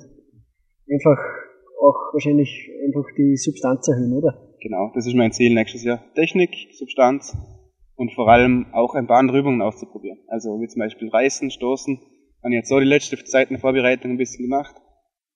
einfach 0.93 1.19
auch 1.81 2.13
wahrscheinlich 2.13 2.71
einfach 2.87 3.05
die 3.17 3.37
Substanz 3.37 3.89
erhöhen, 3.89 4.13
oder? 4.13 4.57
Genau, 4.61 4.91
das 4.95 5.07
ist 5.07 5.15
mein 5.15 5.33
Ziel 5.33 5.55
nächstes 5.55 5.85
Jahr. 5.85 6.05
Technik, 6.15 6.51
Substanz 6.73 7.35
und 7.97 8.13
vor 8.13 8.29
allem 8.29 8.67
auch 8.73 8.95
ein 8.95 9.07
paar 9.07 9.19
andere 9.19 9.39
Übungen 9.39 9.63
auszuprobieren. 9.63 10.19
Also 10.29 10.61
wie 10.61 10.69
zum 10.69 10.81
Beispiel 10.81 11.09
Reißen, 11.09 11.51
Stoßen. 11.51 11.99
Habe 12.43 12.53
ich 12.53 12.59
jetzt 12.59 12.69
so 12.69 12.79
die 12.79 12.87
letzte 12.87 13.17
Zeit 13.25 13.49
eine 13.49 13.59
Vorbereitung 13.59 14.13
ein 14.13 14.19
bisschen 14.19 14.45
gemacht. 14.45 14.75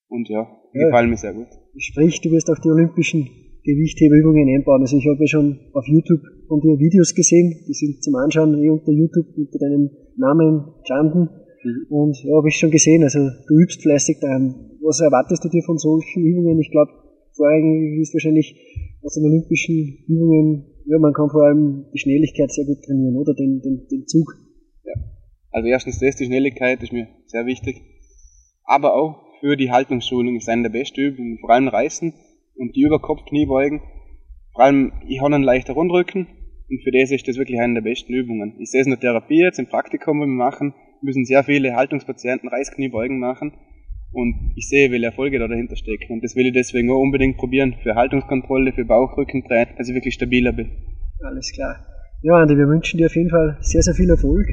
Und 0.09 0.29
ja, 0.29 0.47
ja. 0.73 0.87
gefallen 0.87 1.11
mir 1.11 1.17
sehr 1.17 1.35
gut. 1.35 1.49
Sprich, 1.77 2.21
du 2.21 2.31
wirst 2.31 2.51
auch 2.51 2.59
die 2.59 2.69
olympischen 2.69 3.29
Gewichtheberübungen 3.63 4.57
einbauen. 4.57 4.81
Also 4.81 4.97
ich 4.97 5.07
habe 5.07 5.21
ja 5.21 5.27
schon 5.27 5.61
auf 5.75 5.85
YouTube 5.87 6.23
von 6.49 6.61
dir 6.61 6.79
Videos 6.79 7.15
gesehen, 7.15 7.53
die 7.69 7.75
sind 7.75 8.03
zum 8.03 8.15
Anschauen 8.17 8.57
eh 8.57 8.71
unter 8.71 8.93
YouTube 8.93 9.27
unter 9.37 9.59
deinem 9.59 9.91
Namen 10.17 10.73
gestanden. 10.81 11.29
Mhm. 11.63 11.87
Und 11.91 12.17
ja, 12.25 12.37
habe 12.37 12.49
ich 12.49 12.57
schon 12.57 12.71
gesehen, 12.71 13.03
also 13.03 13.19
du 13.19 13.55
übst 13.61 13.83
fleißig 13.83 14.19
daran. 14.21 14.73
Was 14.81 15.01
erwartest 15.01 15.45
du 15.45 15.49
dir 15.49 15.63
von 15.63 15.77
solchen 15.77 16.25
Übungen? 16.25 16.59
Ich 16.61 16.71
glaube, 16.71 16.93
vorrangig 17.37 18.01
ist 18.01 18.15
wahrscheinlich 18.15 18.57
aus 19.03 19.15
den 19.15 19.25
olympischen 19.25 20.05
Übungen, 20.09 20.65
ja, 20.89 20.99
man 20.99 21.13
kann 21.13 21.29
vor 21.29 21.45
allem 21.45 21.85
die 21.93 21.99
Schnelligkeit 21.99 22.51
sehr 22.51 22.65
gut 22.65 22.83
trainieren, 22.83 23.17
oder? 23.17 23.35
Den, 23.35 23.61
den, 23.61 23.87
den 23.91 24.07
Zug. 24.07 24.35
Ja. 24.85 24.95
Also 25.51 25.69
erstens 25.69 25.99
das, 25.99 26.17
die 26.17 26.25
Schnelligkeit 26.25 26.83
ist 26.83 26.93
mir 26.93 27.09
sehr 27.27 27.45
wichtig. 27.45 27.83
Aber 28.65 28.95
auch 28.95 29.23
für 29.41 29.57
die 29.57 29.71
Haltungsschulung 29.71 30.37
ist 30.37 30.49
eine 30.49 30.63
der 30.63 30.71
besten 30.71 31.01
Übungen, 31.01 31.39
vor 31.41 31.51
allem 31.51 31.69
Reißen 31.69 32.15
und 32.57 32.75
die 32.75 32.83
Überkopf-Kniebeugen. 32.83 33.83
Vor 34.53 34.65
allem, 34.65 34.93
ich 35.07 35.21
habe 35.21 35.35
einen 35.35 35.45
leichter 35.45 35.75
Rundrücken 35.75 36.27
und 36.71 36.83
für 36.83 36.91
das 36.91 37.11
ist 37.11 37.29
das 37.29 37.37
wirklich 37.37 37.61
eine 37.61 37.75
der 37.75 37.83
besten 37.83 38.15
Übungen. 38.15 38.57
Ich 38.59 38.71
sehe 38.71 38.81
es 38.81 38.87
in 38.87 38.93
der 38.93 39.01
Therapie 39.01 39.43
jetzt, 39.43 39.59
im 39.59 39.69
Praktikum, 39.69 40.23
wenn 40.23 40.31
wir 40.31 40.45
machen, 40.45 40.75
müssen 41.03 41.27
sehr 41.27 41.45
viele 41.45 41.77
Haltungspatienten 41.77 42.49
Reißkniebeugen 42.49 43.19
machen 43.19 43.53
und 44.13 44.53
ich 44.57 44.69
sehe, 44.69 44.91
welche 44.91 45.07
Erfolge 45.07 45.39
da 45.39 45.49
dahinter 45.49 45.77
stecken 45.77 46.13
und 46.13 46.25
das 46.25 46.35
will 46.35 46.47
ich 46.47 46.53
deswegen 46.53 46.91
auch 46.91 47.01
unbedingt 47.01 47.37
probieren 47.37 47.77
für 47.83 47.95
Haltungskontrolle, 47.95 48.73
für 48.73 48.85
Bauchrückentraining, 48.85 49.77
dass 49.77 49.89
ich 49.89 49.95
wirklich 49.95 50.15
stabiler 50.15 50.53
bin. 50.53 50.71
Alles 51.21 51.53
klar. 51.53 51.87
Ja, 52.23 52.35
Andi, 52.35 52.57
wir 52.57 52.69
wünschen 52.69 52.99
dir 52.99 53.07
auf 53.07 53.17
jeden 53.17 53.31
Fall 53.31 53.59
sehr, 53.61 53.83
sehr 53.83 53.95
viel 53.95 54.11
Erfolg 54.11 54.47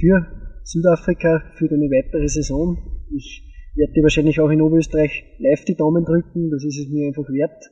für 0.00 0.26
Südafrika, 0.64 1.42
für 1.54 1.68
deine 1.68 1.86
weitere 1.86 2.28
Saison. 2.28 2.78
Ich 3.14 3.42
werde 3.76 3.92
dir 3.92 4.02
wahrscheinlich 4.02 4.40
auch 4.40 4.50
in 4.50 4.60
Oberösterreich 4.60 5.24
live 5.38 5.64
die 5.64 5.76
Daumen 5.76 6.04
drücken, 6.04 6.50
das 6.50 6.64
ist 6.64 6.78
es 6.78 6.88
mir 6.88 7.06
einfach 7.06 7.28
wert. 7.28 7.62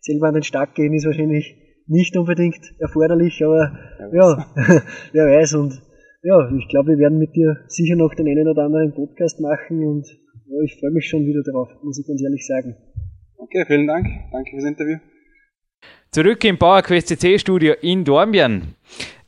Selber 0.00 0.28
an 0.28 0.34
den 0.34 0.42
Start 0.42 0.74
gehen 0.74 0.92
ist 0.94 1.06
wahrscheinlich 1.06 1.56
nicht 1.86 2.16
unbedingt 2.16 2.60
erforderlich, 2.78 3.42
aber 3.42 3.72
ja, 4.12 4.46
wer 5.12 5.26
weiß 5.26 5.54
und 5.54 5.80
ja, 6.22 6.50
ich 6.56 6.68
glaube, 6.68 6.90
wir 6.90 6.98
werden 6.98 7.18
mit 7.18 7.34
dir 7.34 7.64
sicher 7.68 7.96
noch 7.96 8.14
den 8.14 8.26
einen 8.28 8.48
oder 8.48 8.64
anderen 8.64 8.92
Podcast 8.92 9.40
machen 9.40 9.84
und 9.84 10.06
ja, 10.48 10.62
ich 10.64 10.78
freue 10.80 10.90
mich 10.90 11.08
schon 11.08 11.26
wieder 11.26 11.42
darauf, 11.42 11.68
muss 11.82 11.98
ich 11.98 12.06
ganz 12.06 12.22
ehrlich 12.22 12.46
sagen. 12.46 12.76
Okay, 13.36 13.64
vielen 13.66 13.86
Dank. 13.86 14.06
Danke 14.32 14.50
fürs 14.50 14.64
Interview. 14.64 14.98
Zurück 16.10 16.42
im 16.44 16.58
PowerQuest 16.58 17.08
CC 17.08 17.38
Studio 17.38 17.74
in 17.82 18.04
Dornbirn. 18.04 18.74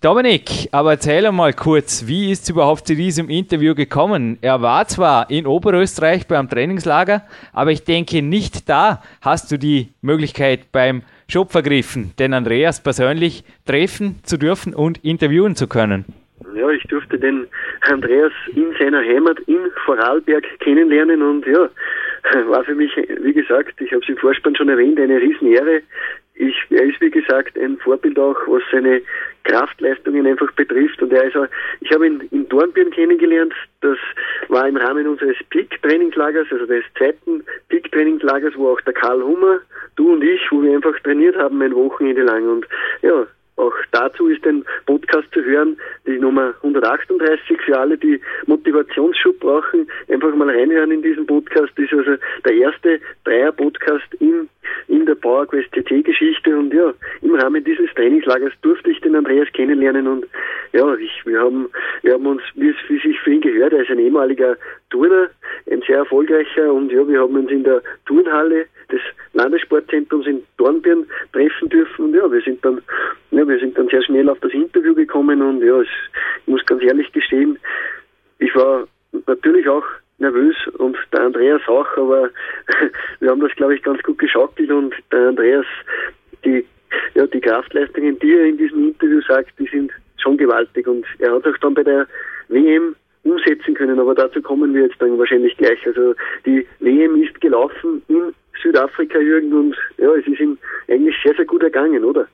Dominik, 0.00 0.68
aber 0.72 0.92
erzähl 0.92 1.30
mal 1.30 1.52
kurz, 1.52 2.06
wie 2.06 2.30
ist 2.30 2.44
es 2.44 2.48
überhaupt 2.48 2.86
zu 2.86 2.96
diesem 2.96 3.28
Interview 3.28 3.74
gekommen? 3.74 4.38
Er 4.40 4.62
war 4.62 4.88
zwar 4.88 5.30
in 5.30 5.46
Oberösterreich 5.46 6.26
beim 6.26 6.48
Trainingslager, 6.48 7.22
aber 7.52 7.70
ich 7.70 7.84
denke, 7.84 8.22
nicht 8.22 8.66
da 8.70 9.02
hast 9.20 9.52
du 9.52 9.58
die 9.58 9.88
Möglichkeit 10.00 10.72
beim 10.72 11.02
Job 11.28 11.52
vergriffen, 11.52 12.14
den 12.18 12.32
Andreas 12.32 12.80
persönlich 12.80 13.44
treffen 13.66 14.20
zu 14.22 14.38
dürfen 14.38 14.72
und 14.72 15.04
interviewen 15.04 15.54
zu 15.54 15.66
können. 15.66 16.06
Ja, 16.54 16.70
ich 16.70 16.82
durfte 16.84 17.18
den 17.18 17.46
Andreas 17.82 18.32
in 18.54 18.74
seiner 18.78 19.00
Heimat 19.00 19.38
in 19.40 19.70
Vorarlberg 19.84 20.44
kennenlernen 20.60 21.22
und 21.22 21.46
ja, 21.46 21.68
war 22.48 22.64
für 22.64 22.74
mich, 22.74 22.94
wie 22.96 23.32
gesagt, 23.32 23.80
ich 23.80 23.92
habe 23.92 24.02
es 24.02 24.08
im 24.08 24.16
Vorspann 24.16 24.56
schon 24.56 24.68
erwähnt, 24.68 24.98
eine 24.98 25.20
Riesenehre, 25.20 25.82
ich, 26.40 26.56
er 26.70 26.84
ist 26.84 27.00
wie 27.00 27.10
gesagt 27.10 27.58
ein 27.58 27.76
Vorbild 27.78 28.18
auch, 28.18 28.36
was 28.46 28.62
seine 28.72 29.02
Kraftleistungen 29.44 30.26
einfach 30.26 30.50
betrifft. 30.52 31.02
Und 31.02 31.12
er 31.12 31.24
ist 31.24 31.36
auch, 31.36 31.46
ich 31.80 31.92
habe 31.92 32.06
ihn 32.06 32.20
in 32.30 32.48
Dornbirn 32.48 32.90
kennengelernt. 32.90 33.52
Das 33.82 33.98
war 34.48 34.66
im 34.66 34.76
Rahmen 34.76 35.06
unseres 35.06 35.36
Peak-Trainingslagers, 35.50 36.46
also 36.50 36.64
des 36.64 36.84
zweiten 36.96 37.44
Peak-Trainingslagers, 37.68 38.54
wo 38.56 38.70
auch 38.70 38.80
der 38.80 38.94
Karl 38.94 39.22
Hummer, 39.22 39.60
du 39.96 40.14
und 40.14 40.24
ich, 40.24 40.40
wo 40.50 40.62
wir 40.62 40.74
einfach 40.74 40.98
trainiert 41.00 41.36
haben 41.36 41.60
ein 41.60 41.74
Wochenende 41.74 42.22
lang. 42.22 42.48
Und 42.48 42.66
ja, 43.02 43.26
auch 43.60 43.74
dazu 43.92 44.28
ist 44.28 44.46
ein 44.46 44.64
Podcast 44.86 45.28
zu 45.32 45.42
hören, 45.44 45.76
die 46.06 46.18
Nummer 46.18 46.54
138 46.62 47.60
für 47.60 47.78
alle, 47.78 47.98
die 47.98 48.20
Motivationsschub 48.46 49.38
brauchen. 49.38 49.86
Einfach 50.08 50.34
mal 50.34 50.48
reinhören 50.48 50.90
in 50.90 51.02
diesen 51.02 51.26
Podcast. 51.26 51.72
Das 51.76 51.84
ist 51.84 51.92
also 51.92 52.16
der 52.44 52.54
erste 52.54 53.00
Dreier-Podcast 53.24 54.14
in, 54.18 54.48
in 54.88 55.06
der 55.06 55.14
PowerQuest 55.14 55.70
TT-Geschichte. 55.72 56.56
Und 56.56 56.72
ja, 56.72 56.92
im 57.22 57.34
Rahmen 57.34 57.62
dieses 57.62 57.92
Trainingslagers 57.94 58.52
durfte 58.62 58.90
ich 58.90 59.00
den 59.00 59.16
Andreas 59.16 59.48
kennenlernen. 59.52 60.06
Und 60.06 60.26
ja, 60.72 60.94
ich, 60.94 61.24
wir, 61.26 61.40
haben, 61.40 61.68
wir 62.02 62.14
haben 62.14 62.26
uns, 62.26 62.42
wie 62.54 62.70
es 62.70 63.02
sich 63.02 63.20
für 63.20 63.32
ihn 63.32 63.40
gehört, 63.40 63.72
er 63.72 63.82
ist 63.82 63.90
ein 63.90 63.98
ehemaliger 63.98 64.56
Turner, 64.90 65.30
ein 65.70 65.82
sehr 65.86 65.98
erfolgreicher. 65.98 66.72
Und 66.72 66.92
ja, 66.92 67.06
wir 67.06 67.20
haben 67.20 67.36
uns 67.36 67.50
in 67.50 67.64
der 67.64 67.82
Turnhalle 68.06 68.66
des 68.90 69.00
Landessportzentrums 69.32 70.26
in 70.26 70.42
Dornbirn 70.56 71.06
treffen 71.32 71.68
dürfen. 71.68 72.06
Und 72.06 72.14
ja, 72.14 72.30
wir 72.30 72.42
sind 72.42 72.64
dann, 72.64 72.82
ja, 73.30 73.46
wir 73.46 73.58
sind 73.58 73.78
dann 73.78 73.88
sehr 73.88 74.02
schnell 74.02 74.28
auf 74.28 74.38
das 74.40 74.52
Interview 74.52 74.94
gekommen 74.94 75.40
und 75.42 75.62
ja, 75.62 75.80
ich 75.80 75.90
muss 76.46 76.64
ganz 76.66 76.82
ehrlich 76.82 77.10
gestehen, 77.12 77.58
ich 78.38 78.54
war 78.54 78.86
natürlich 79.26 79.68
auch 79.68 79.84
nervös 80.18 80.56
und 80.78 80.96
der 81.12 81.22
Andreas 81.22 81.62
auch, 81.66 81.96
aber 81.96 82.30
wir 83.20 83.30
haben 83.30 83.40
das, 83.40 83.52
glaube 83.52 83.74
ich, 83.74 83.82
ganz 83.82 84.02
gut 84.02 84.18
geschaukelt 84.18 84.70
und 84.70 84.94
der 85.12 85.28
Andreas, 85.28 85.66
die, 86.44 86.64
ja, 87.14 87.26
die 87.26 87.40
Kraftleistungen, 87.40 88.18
die 88.18 88.34
er 88.34 88.46
in 88.46 88.58
diesem 88.58 88.88
Interview 88.88 89.20
sagt, 89.22 89.58
die 89.58 89.66
sind 89.66 89.92
schon 90.18 90.36
gewaltig 90.36 90.86
und 90.86 91.06
er 91.18 91.32
hat 91.32 91.46
auch 91.46 91.58
dann 91.58 91.74
bei 91.74 91.82
der 91.82 92.06
WM 92.48 92.94
umsetzen 93.24 93.74
können, 93.74 93.98
aber 93.98 94.14
dazu 94.14 94.40
kommen 94.40 94.74
wir 94.74 94.82
jetzt 94.82 95.00
dann 95.00 95.18
wahrscheinlich 95.18 95.56
gleich. 95.56 95.86
Also 95.86 96.14
die 96.46 96.66
WM 96.80 97.22
ist 97.22 97.40
gelaufen 97.40 98.02
in 98.08 98.34
Südafrika, 98.62 99.18
Jürgen, 99.18 99.52
und 99.52 99.76
ja, 99.98 100.12
es 100.14 100.26
ist 100.26 100.40
ihm 100.40 100.58
eigentlich 100.88 101.16
sehr, 101.22 101.34
sehr 101.34 101.44
gut 101.44 101.62
ergangen, 101.62 102.04
oder? 102.04 102.26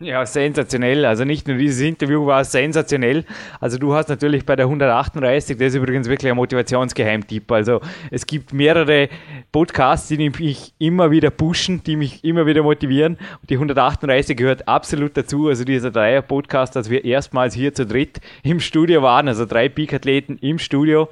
Ja, 0.00 0.26
sensationell. 0.26 1.04
Also 1.04 1.24
nicht 1.24 1.46
nur 1.46 1.56
dieses 1.56 1.80
Interview 1.80 2.26
war 2.26 2.44
sensationell. 2.44 3.24
Also 3.60 3.78
du 3.78 3.94
hast 3.94 4.08
natürlich 4.08 4.44
bei 4.44 4.56
der 4.56 4.66
138, 4.66 5.56
das 5.56 5.68
ist 5.68 5.74
übrigens 5.76 6.08
wirklich 6.08 6.30
ein 6.30 6.36
Motivationsgeheimtipp. 6.36 7.50
Also 7.52 7.80
es 8.10 8.26
gibt 8.26 8.52
mehrere 8.52 9.08
Podcasts, 9.52 10.08
die 10.08 10.18
mich 10.18 10.74
immer 10.78 11.12
wieder 11.12 11.30
pushen, 11.30 11.84
die 11.84 11.94
mich 11.94 12.24
immer 12.24 12.46
wieder 12.46 12.64
motivieren. 12.64 13.16
Die 13.48 13.54
138 13.54 14.36
gehört 14.36 14.66
absolut 14.66 15.16
dazu. 15.16 15.46
Also 15.46 15.64
dieser 15.64 15.92
Dreier-Podcast, 15.92 16.74
dass 16.74 16.90
wir 16.90 17.04
erstmals 17.04 17.54
hier 17.54 17.72
zu 17.72 17.86
dritt 17.86 18.20
im 18.42 18.58
Studio 18.58 19.02
waren, 19.02 19.28
also 19.28 19.46
drei 19.46 19.68
Peak-Athleten 19.68 20.36
im 20.40 20.58
Studio. 20.58 21.10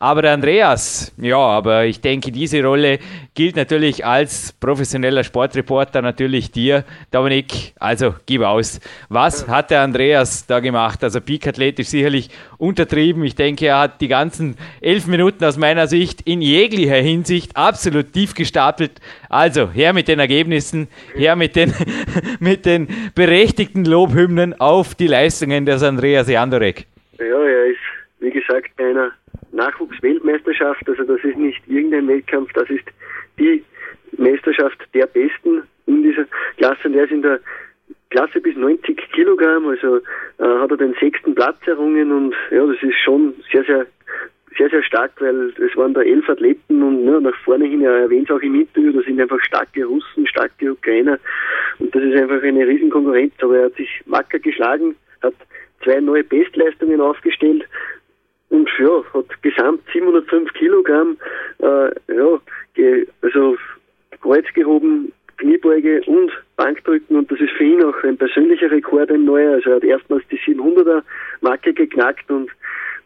Aber 0.00 0.22
der 0.22 0.32
Andreas, 0.32 1.12
ja, 1.16 1.38
aber 1.38 1.84
ich 1.84 2.00
denke, 2.00 2.32
diese 2.32 2.60
Rolle 2.64 2.98
gilt 3.34 3.54
natürlich 3.54 4.04
als 4.04 4.52
professioneller 4.52 5.22
Sportreporter 5.22 6.02
natürlich 6.02 6.50
dir, 6.50 6.84
Dominik. 7.12 7.74
Also 7.78 8.14
gib 8.32 8.42
aus. 8.42 8.80
Was 9.10 9.46
hat 9.46 9.70
der 9.70 9.82
Andreas 9.82 10.46
da 10.46 10.60
gemacht? 10.60 11.04
Also 11.04 11.20
peak-athletisch 11.20 11.88
sicherlich 11.88 12.30
untertrieben. 12.56 13.22
Ich 13.24 13.34
denke, 13.34 13.66
er 13.66 13.80
hat 13.80 14.00
die 14.00 14.08
ganzen 14.08 14.56
elf 14.80 15.06
Minuten 15.06 15.44
aus 15.44 15.58
meiner 15.58 15.86
Sicht 15.86 16.22
in 16.22 16.40
jeglicher 16.40 16.96
Hinsicht 16.96 17.56
absolut 17.58 18.14
tief 18.14 18.32
gestapelt. 18.34 18.92
Also 19.28 19.70
her 19.70 19.92
mit 19.92 20.08
den 20.08 20.18
Ergebnissen, 20.18 20.88
her 21.14 21.36
mit 21.36 21.56
den, 21.56 21.74
mit 22.40 22.64
den 22.64 22.88
berechtigten 23.14 23.84
Lobhymnen 23.84 24.58
auf 24.58 24.94
die 24.94 25.08
Leistungen 25.08 25.66
des 25.66 25.82
Andreas 25.82 26.28
Jandorek. 26.28 26.86
Ja, 27.18 27.24
er 27.24 27.66
ist, 27.66 27.80
wie 28.20 28.30
gesagt, 28.30 28.70
einer 28.78 29.12
Nachwuchsweltmeisterschaft. 29.52 30.88
Also 30.88 31.02
das 31.04 31.22
ist 31.22 31.36
nicht 31.36 31.60
irgendein 31.68 32.08
Wettkampf, 32.08 32.50
das 32.54 32.70
ist 32.70 32.84
die 33.38 33.62
Meisterschaft 34.16 34.78
der 34.94 35.06
Besten 35.06 35.64
in 35.86 36.02
dieser 36.02 36.24
Klasse. 36.56 36.88
Und 36.88 36.94
er 36.94 37.04
ist 37.04 37.12
in 37.12 37.20
der 37.20 37.40
Klasse 38.12 38.42
bis 38.42 38.54
90 38.56 39.10
Kilogramm, 39.12 39.66
also 39.68 39.96
äh, 39.96 40.44
hat 40.44 40.70
er 40.70 40.76
den 40.76 40.94
sechsten 41.00 41.34
Platz 41.34 41.56
errungen 41.66 42.12
und 42.12 42.34
ja, 42.50 42.66
das 42.66 42.82
ist 42.82 42.98
schon 43.02 43.34
sehr, 43.50 43.64
sehr 43.64 43.86
sehr, 44.58 44.68
sehr 44.68 44.82
stark, 44.82 45.12
weil 45.18 45.54
es 45.58 45.74
waren 45.78 45.94
da 45.94 46.02
elf 46.02 46.28
Athleten 46.28 46.82
und 46.82 47.06
ne, 47.06 47.22
nach 47.22 47.34
vorne 47.42 47.64
hin, 47.64 47.80
er 47.82 48.00
erwähnt 48.00 48.28
es 48.28 48.36
auch 48.36 48.42
im 48.42 48.54
Interview, 48.54 48.92
da 48.92 49.00
sind 49.00 49.18
einfach 49.18 49.40
starke 49.40 49.82
Russen, 49.86 50.26
starke 50.26 50.72
Ukrainer 50.72 51.18
und 51.78 51.94
das 51.94 52.02
ist 52.02 52.14
einfach 52.20 52.42
eine 52.42 52.66
Riesenkonkurrenz, 52.66 53.32
aber 53.40 53.60
er 53.60 53.64
hat 53.64 53.76
sich 53.76 53.88
wacker 54.04 54.38
geschlagen, 54.38 54.94
hat 55.22 55.32
zwei 55.82 56.00
neue 56.00 56.22
Bestleistungen 56.22 57.00
aufgestellt 57.00 57.64
und 58.50 58.68
ja, 58.78 59.02
hat 59.14 59.42
gesamt 59.42 59.80
705 59.90 60.52
Kilogramm, 60.52 61.16
äh, 61.60 61.88
ja, 62.14 63.00
also 63.22 63.56
Kreuz 64.20 64.44
gehoben, 64.52 65.12
Kniebeuge 65.42 66.02
und 66.06 66.30
Bankdrücken 66.56 67.16
und 67.16 67.30
das 67.30 67.40
ist 67.40 67.50
für 67.52 67.64
ihn 67.64 67.82
auch 67.82 68.00
ein 68.04 68.16
persönlicher 68.16 68.70
Rekord, 68.70 69.10
ein 69.10 69.24
neuer. 69.24 69.54
Also 69.54 69.70
er 69.70 69.76
hat 69.76 69.84
erstmals 69.84 70.22
die 70.30 70.38
700er 70.38 71.02
Marke 71.40 71.74
geknackt 71.74 72.30
und 72.30 72.48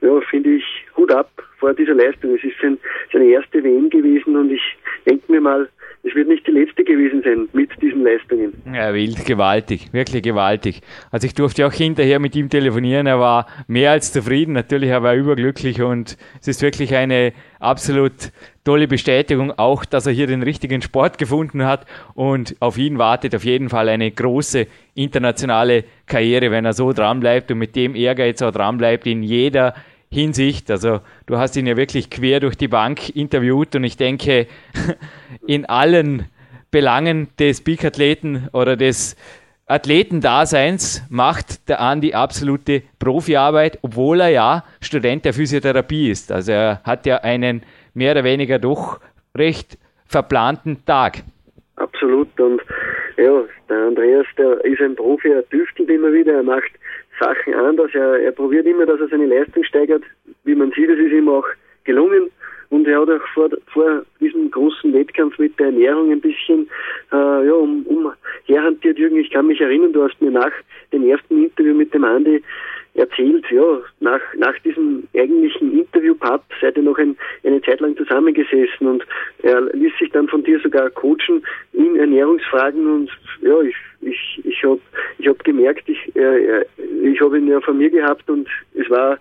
ja, 0.03 0.21
finde 0.21 0.51
ich 0.51 0.65
Hut 0.97 1.11
ab 1.11 1.31
vor 1.59 1.73
dieser 1.73 1.95
Leistung. 1.95 2.35
Es 2.35 2.45
ist 2.45 2.61
sein, 2.61 2.77
seine 3.11 3.25
erste 3.27 3.65
WM 3.65 3.89
gewesen 3.89 4.37
und 4.37 4.53
ich 4.53 4.77
denke 5.07 5.33
mir 5.33 5.41
mal, 5.41 5.67
es 6.07 6.15
wird 6.15 6.29
nicht 6.29 6.47
die 6.47 6.53
letzte 6.53 6.85
gewesen 6.85 7.23
sein 7.23 7.49
mit 7.53 7.71
diesen 7.83 8.05
Leistungen. 8.05 8.53
Ja, 8.73 8.95
wild, 8.95 9.25
gewaltig, 9.25 9.93
wirklich 9.93 10.23
gewaltig. 10.23 10.81
Also 11.11 11.27
ich 11.27 11.35
durfte 11.35 11.67
auch 11.67 11.73
hinterher 11.73 12.21
mit 12.21 12.37
ihm 12.37 12.49
telefonieren, 12.49 13.07
er 13.07 13.19
war 13.19 13.47
mehr 13.67 13.91
als 13.91 14.13
zufrieden, 14.13 14.53
natürlich 14.53 14.91
er 14.91 15.03
war 15.03 15.15
überglücklich 15.15 15.83
und 15.83 16.17
es 16.41 16.49
ist 16.49 16.63
wirklich 16.63 16.95
eine 16.95 17.33
absolut 17.59 18.31
tolle 18.65 18.87
Bestätigung, 18.87 19.53
auch 19.53 19.85
dass 19.85 20.07
er 20.07 20.13
hier 20.13 20.27
den 20.27 20.43
richtigen 20.43 20.83
Sport 20.83 21.19
gefunden 21.19 21.65
hat 21.65 21.87
und 22.15 22.57
auf 22.61 22.79
ihn 22.79 22.99
wartet 22.99 23.35
auf 23.35 23.45
jeden 23.45 23.69
Fall 23.69 23.89
eine 23.89 24.11
große 24.11 24.67
internationale 24.95 25.85
Karriere, 26.07 26.51
wenn 26.51 26.65
er 26.65 26.73
so 26.73 26.93
dran 26.93 27.21
bleibt 27.21 27.51
und 27.51 27.59
mit 27.59 27.75
dem 27.75 27.97
Ehrgeiz 27.97 28.43
auch 28.43 28.53
dran 28.53 28.79
bleibt 28.79 29.07
in 29.07 29.23
jeder 29.23 29.75
Hinsicht. 30.17 30.71
Also 30.71 31.01
du 31.27 31.37
hast 31.37 31.57
ihn 31.57 31.67
ja 31.67 31.77
wirklich 31.77 32.11
quer 32.11 32.41
durch 32.41 32.57
die 32.57 32.69
Bank 32.69 33.15
interviewt 33.15 33.77
und 33.77 33.85
ich 33.85 33.97
denke, 33.97 34.47
in 35.47 35.67
allen 35.67 36.27
Belangen 36.71 37.29
des 37.39 37.63
Peak-Athleten 37.63 38.49
oder 38.53 38.77
des 38.77 39.17
Athletendaseins 39.67 41.05
macht 41.11 41.69
der 41.69 41.81
Andi 41.81 42.15
absolute 42.15 42.83
Profiarbeit, 42.99 43.79
obwohl 43.83 44.21
er 44.21 44.29
ja 44.29 44.65
Student 44.81 45.25
der 45.25 45.35
Physiotherapie 45.35 46.11
ist. 46.11 46.31
Also 46.31 46.53
er 46.53 46.81
hat 46.85 47.05
ja 47.05 47.19
einen 47.19 47.63
mehr 47.93 48.13
oder 48.13 48.25
weniger 48.25 48.59
doch 48.59 49.01
recht 49.37 49.79
verplanten 50.07 50.85
Tag. 50.87 51.23
Absolut 51.77 52.39
und 52.41 52.63
ja, 53.17 53.43
der 53.69 53.87
Andreas, 53.89 54.27
der 54.39 54.65
ist 54.65 54.81
ein 54.81 54.95
Profi, 54.95 55.29
er 55.29 55.49
tüftelt 55.49 55.91
immer 55.91 56.13
wieder, 56.13 56.35
er 56.35 56.43
macht 56.43 56.71
Sachen 57.19 57.55
anders. 57.55 57.91
Er, 57.95 58.21
er 58.21 58.33
probiert 58.33 58.67
immer, 58.67 58.87
dass 58.87 59.01
er 59.01 59.09
seine 59.09 59.27
Leistung 59.27 59.65
steigert. 59.65 60.03
Wie 60.45 60.55
man 60.55 60.73
sieht, 60.73 60.91
es 60.91 60.99
ist 60.99 61.13
ihm 61.13 61.29
auch 61.29 61.47
gelungen. 61.85 62.31
Und 62.71 62.87
er 62.89 63.01
hat 63.01 63.11
auch 63.11 63.27
vor, 63.33 63.49
vor 63.73 64.05
diesem 64.21 64.51
großen 64.51 64.93
Wettkampf 64.93 65.39
mit 65.39 65.59
der 65.59 65.67
Ernährung 65.67 66.11
ein 66.11 66.21
bisschen 66.21 66.69
äh, 67.13 67.47
ja, 67.47 67.53
um, 67.53 67.85
um 67.87 68.13
herhantiert, 68.47 68.99
Jürgen. 68.99 69.19
Ich 69.19 69.31
kann 69.31 69.47
mich 69.47 69.61
erinnern, 69.61 69.93
du 69.93 70.03
hast 70.03 70.21
mir 70.21 70.33
nach 70.33 70.53
dem 70.93 71.09
ersten 71.09 71.45
Interview 71.45 71.75
mit 71.75 71.95
dem 71.95 72.05
Andi 72.05 72.43
erzählt, 72.97 73.45
ja, 73.51 73.81
nach, 74.01 74.21
nach 74.37 74.59
diesem 74.61 75.07
eigentlichen 75.15 75.79
Interview-Part 75.79 76.43
seid 76.61 76.77
ihr 76.77 76.83
noch 76.83 76.99
ein, 76.99 77.17
eine 77.45 77.61
Zeit 77.63 77.81
lang 77.81 77.97
zusammengesessen 77.97 78.87
und 78.87 79.07
er 79.43 79.61
ließ 79.75 79.93
sich 79.99 80.11
dann 80.13 80.29
von 80.29 80.43
dir 80.43 80.59
sogar 80.61 80.89
coachen 80.91 81.45
in 81.73 81.97
Ernährungsfragen 81.97 82.87
und 82.87 83.11
ja, 83.43 83.61
ich, 83.61 83.77
ich, 84.01 84.41
ich 84.45 84.65
habe 84.65 84.81
ich 85.27 85.31
hab 85.31 85.43
gemerkt, 85.45 85.89
ich, 85.89 86.15
äh, 86.15 86.65
ich 87.03 87.21
habe 87.21 87.39
ihn 87.39 87.49
ja 87.49 87.61
von 87.61 87.79
mir 87.79 87.91
gehabt 87.91 88.29
und 88.31 88.47
es 88.75 88.89
war 88.89 89.19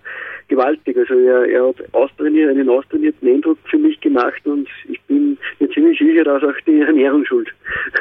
gewaltig. 0.48 0.96
Also 0.96 1.14
er, 1.14 1.46
er 1.46 1.68
hat 1.68 1.76
austrainiert, 1.92 2.50
einen 2.50 2.68
austrainierten 2.68 3.28
Eindruck 3.28 3.58
für 3.64 3.78
mich 3.78 4.00
gemacht 4.00 4.40
und 4.44 4.68
ich 4.88 5.00
bin 5.02 5.36
mir 5.58 5.68
ziemlich 5.70 5.98
sicher, 5.98 6.22
dass 6.22 6.44
auch 6.44 6.54
die 6.66 6.80
Ernährung 6.80 7.24
schuld. 7.24 7.48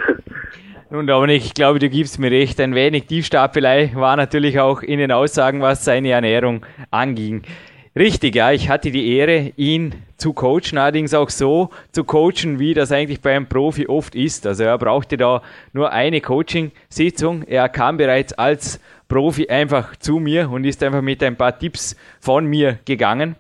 Nun, 0.91 1.09
aber 1.09 1.27
ich 1.29 1.55
glaube, 1.55 1.79
du 1.79 1.89
gibst 1.89 2.19
mir 2.19 2.29
recht. 2.29 2.59
Ein 2.61 2.75
wenig 2.75 3.07
Tiefstapelei 3.07 3.91
war 3.95 4.15
natürlich 4.15 4.59
auch 4.59 4.83
in 4.83 4.99
den 4.99 5.11
Aussagen, 5.11 5.61
was 5.61 5.83
seine 5.83 6.11
Ernährung 6.11 6.63
anging. 6.91 7.41
Richtig, 7.97 8.36
ja, 8.36 8.51
ich 8.51 8.67
hatte 8.67 8.91
die 8.91 9.15
Ehre, 9.15 9.53
ihn 9.55 9.95
zu 10.17 10.34
coachen, 10.34 10.77
allerdings 10.77 11.13
auch 11.13 11.29
so 11.29 11.69
zu 11.93 12.03
coachen, 12.03 12.60
wie 12.60 12.73
das 12.73 12.91
eigentlich 12.91 13.21
bei 13.21 13.34
einem 13.34 13.47
Profi 13.47 13.88
oft 13.88 14.15
ist. 14.15 14.45
Also 14.45 14.63
er 14.63 14.77
brauchte 14.77 15.15
da 15.15 15.41
nur 15.71 15.93
eine 15.93 16.19
Coaching-Sitzung. 16.19 17.43
Er 17.43 17.69
kam 17.69 17.95
bereits 17.95 18.34
als 18.34 18.81
Profi 19.08 19.47
einfach 19.47 19.95
zu 19.95 20.19
mir 20.19 20.49
und 20.51 20.65
ist 20.65 20.84
einfach 20.84 21.01
mit 21.01 21.23
ein 21.23 21.38
paar 21.38 21.58
Tipps 21.58 21.95
von 22.19 22.45
mir 22.45 22.79
gegangen. 22.84 23.38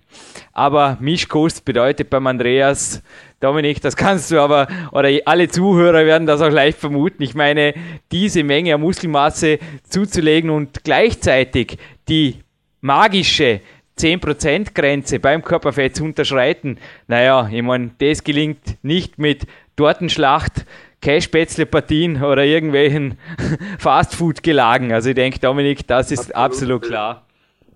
Aber 0.53 0.97
Mischkurs 1.01 1.59
bedeutet 1.59 2.09
beim 2.09 2.25
Andreas, 2.25 3.03
Dominik, 3.41 3.81
das 3.81 3.97
kannst 3.97 4.31
du 4.31 4.39
aber, 4.39 4.69
oder 4.93 5.09
alle 5.25 5.49
Zuhörer 5.49 6.05
werden 6.05 6.27
das 6.27 6.39
auch 6.39 6.49
leicht 6.49 6.77
vermuten. 6.77 7.23
Ich 7.23 7.35
meine, 7.35 7.73
diese 8.09 8.41
Menge 8.45 8.75
an 8.75 8.79
Muskelmasse 8.79 9.59
zuzulegen 9.89 10.49
und 10.49 10.85
gleichzeitig 10.85 11.77
die 12.07 12.37
magische 12.79 13.59
10%-Grenze 13.97 15.19
beim 15.19 15.43
Körperfett 15.43 15.95
zu 15.95 16.03
unterschreiten, 16.03 16.77
naja, 17.07 17.49
ich 17.51 17.61
meine, 17.61 17.91
das 17.99 18.23
gelingt 18.23 18.83
nicht 18.83 19.17
mit 19.17 19.47
Tortenschlacht, 19.77 20.65
Cashspätzle-Partien 21.01 22.23
oder 22.23 22.43
irgendwelchen 22.43 23.17
Fastfood-Gelagen. 23.79 24.91
Also 24.91 25.09
ich 25.09 25.15
denke, 25.15 25.39
Dominik, 25.39 25.87
das 25.87 26.11
ist 26.11 26.35
absolut, 26.35 26.81
absolut 26.81 26.81
klar. 26.83 27.25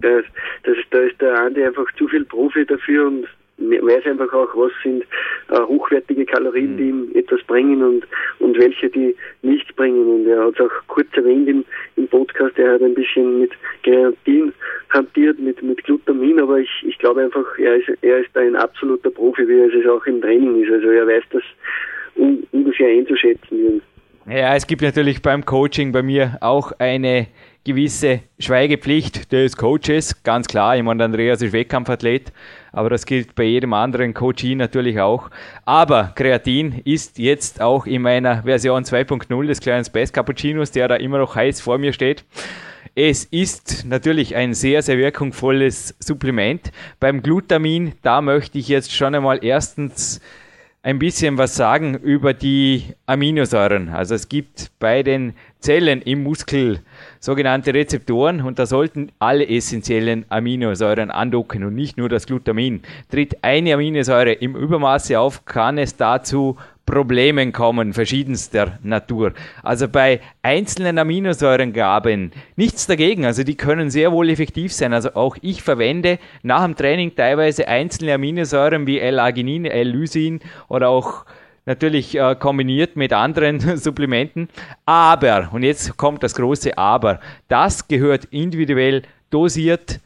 Das, 0.02 0.24
das, 0.64 0.78
da 0.92 1.00
ist 1.00 1.20
der 1.22 1.40
Andi 1.40 1.64
einfach 1.64 1.86
zu 1.98 2.08
viel 2.08 2.26
Profi 2.26 2.66
dafür 2.66 3.08
und 3.08 3.28
weiß 3.60 4.06
einfach 4.06 4.32
auch, 4.34 4.56
was 4.56 4.72
sind 4.84 5.04
äh, 5.50 5.60
hochwertige 5.60 6.26
Kalorien, 6.26 6.78
die 6.78 6.90
ihm 6.90 7.12
etwas 7.14 7.42
bringen 7.44 7.84
und, 7.84 8.08
und 8.40 8.58
welche, 8.58 8.90
die 8.90 9.16
nichts 9.42 9.74
bringen. 9.74 10.06
Und 10.08 10.28
er 10.28 10.46
hat 10.46 10.54
es 10.56 10.62
auch 10.62 10.72
kurz 10.88 11.08
erwähnt 11.14 11.48
im, 11.48 11.66
im 11.96 12.08
Podcast, 12.08 12.58
er 12.58 12.74
hat 12.74 12.82
ein 12.82 12.94
bisschen 12.94 13.42
mit 13.42 13.52
Kreatin 13.84 14.54
hantiert, 14.90 15.40
mit, 15.40 15.62
mit 15.62 15.84
Glutamin, 15.84 16.40
aber 16.40 16.60
ich, 16.60 16.70
ich 16.84 16.98
glaube 16.98 17.22
einfach, 17.22 17.46
er 17.58 17.76
ist, 17.76 17.90
er 18.02 18.20
ist 18.20 18.36
ein 18.36 18.56
absoluter 18.56 19.10
Profi, 19.10 19.48
wie 19.48 19.60
er 19.60 19.74
es 19.74 19.88
auch 19.88 20.06
im 20.06 20.22
Training 20.22 20.64
ist. 20.64 20.72
Also 20.72 20.90
er 20.90 21.08
weiß 21.08 21.24
das 21.32 21.44
ungefähr 22.52 22.90
einzuschätzen. 22.90 23.82
Ja, 24.30 24.56
es 24.56 24.68
gibt 24.68 24.82
natürlich 24.82 25.22
beim 25.22 25.46
Coaching 25.46 25.92
bei 25.92 26.04
mir 26.04 26.38
auch 26.42 26.72
eine 26.78 27.28
gewisse 27.64 28.22
Schweigepflicht 28.40 29.32
des 29.32 29.58
Coaches, 29.58 30.24
ganz 30.24 30.48
klar. 30.48 30.78
Ich 30.78 30.84
meine, 30.84 31.04
Andreas 31.04 31.42
ist 31.42 31.54
Wettkampfathlet, 31.54 32.32
aber 32.72 32.90
das 32.90 33.06
gilt 33.06 33.36
bei 33.36 33.44
jedem 33.44 33.74
anderen 33.74 34.14
Coachie 34.14 34.56
natürlich 34.56 35.00
auch. 35.00 35.30
Aber 35.66 36.14
Kreatin 36.16 36.82
ist 36.86 37.20
jetzt 37.20 37.62
auch 37.62 37.86
in 37.86 38.02
meiner 38.02 38.44
Version 38.44 38.84
2.0 38.84 39.48
des 39.48 39.60
kleinen 39.60 39.86
Space 39.86 40.14
Cappuccinos, 40.14 40.72
der 40.72 40.88
da 40.88 40.96
immer 40.96 41.18
noch 41.18 41.36
heiß 41.36 41.62
vor 41.62 41.78
mir 41.78 41.94
steht. 41.94 42.24
Es 42.96 43.26
ist 43.26 43.86
natürlich 43.86 44.36
ein 44.36 44.54
sehr, 44.54 44.82
sehr 44.82 44.98
wirkungsvolles 44.98 45.96
Supplement. 46.00 46.72
Beim 47.00 47.22
Glutamin, 47.22 47.94
da 48.02 48.22
möchte 48.22 48.58
ich 48.58 48.68
jetzt 48.68 48.94
schon 48.94 49.16
einmal 49.16 49.40
erstens 49.44 50.22
ein 50.82 50.98
bisschen 50.98 51.38
was 51.38 51.56
sagen 51.56 51.96
über 51.96 52.34
die 52.34 52.96
Aminosäuren. 53.06 53.90
Also 53.90 54.16
es 54.16 54.30
gibt 54.30 54.72
bei 54.80 55.04
den 55.04 55.34
Zellen 55.60 56.02
im 56.02 56.24
Muskel 56.24 56.80
sogenannte 57.20 57.74
Rezeptoren 57.74 58.42
und 58.42 58.60
da 58.60 58.66
sollten 58.66 59.12
alle 59.20 59.46
essentiellen 59.46 60.26
Aminosäuren 60.30 61.12
andocken 61.12 61.66
und 61.66 61.76
nicht 61.76 61.98
nur 61.98 62.08
das 62.08 62.28
Glutamin. 62.28 62.82
Tritt 63.12 63.44
eine 63.44 63.74
Aminosäure 63.74 64.32
im 64.32 64.56
Übermaße 64.56 65.20
auf, 65.20 65.44
kann 65.44 65.78
es 65.78 65.98
dazu 65.98 66.58
Problemen 66.90 67.52
kommen, 67.52 67.94
verschiedenster 67.94 68.80
Natur. 68.82 69.34
Also 69.62 69.88
bei 69.88 70.22
einzelnen 70.42 70.98
Aminosäurengaben 70.98 72.32
nichts 72.56 72.88
dagegen. 72.88 73.26
Also 73.26 73.44
die 73.44 73.56
können 73.56 73.92
sehr 73.92 74.12
wohl 74.12 74.30
effektiv 74.30 74.74
sein. 74.74 74.92
Also 74.92 75.14
auch 75.14 75.38
ich 75.42 75.62
verwende 75.62 76.18
nach 76.42 76.66
dem 76.66 76.76
Training 76.76 77.16
teilweise 77.16 77.68
einzelne 77.68 78.16
Aminosäuren 78.16 78.88
wie 78.88 79.00
L-Arginin, 79.00 79.66
L-Lysin 79.66 80.40
oder 80.68 80.90
auch 80.90 81.26
natürlich 81.68 82.18
äh, 82.18 82.36
kombiniert 82.36 82.96
mit 82.96 83.14
anderen 83.14 83.60
Supplementen. 83.78 84.50
Aber, 84.86 85.50
und 85.52 85.62
jetzt 85.62 85.96
kommt 85.96 86.24
das 86.24 86.34
große 86.34 86.76
Aber, 86.76 87.20
das 87.48 87.88
gehört 87.88 88.26
individuell 88.32 89.04
dosiert 89.30 90.00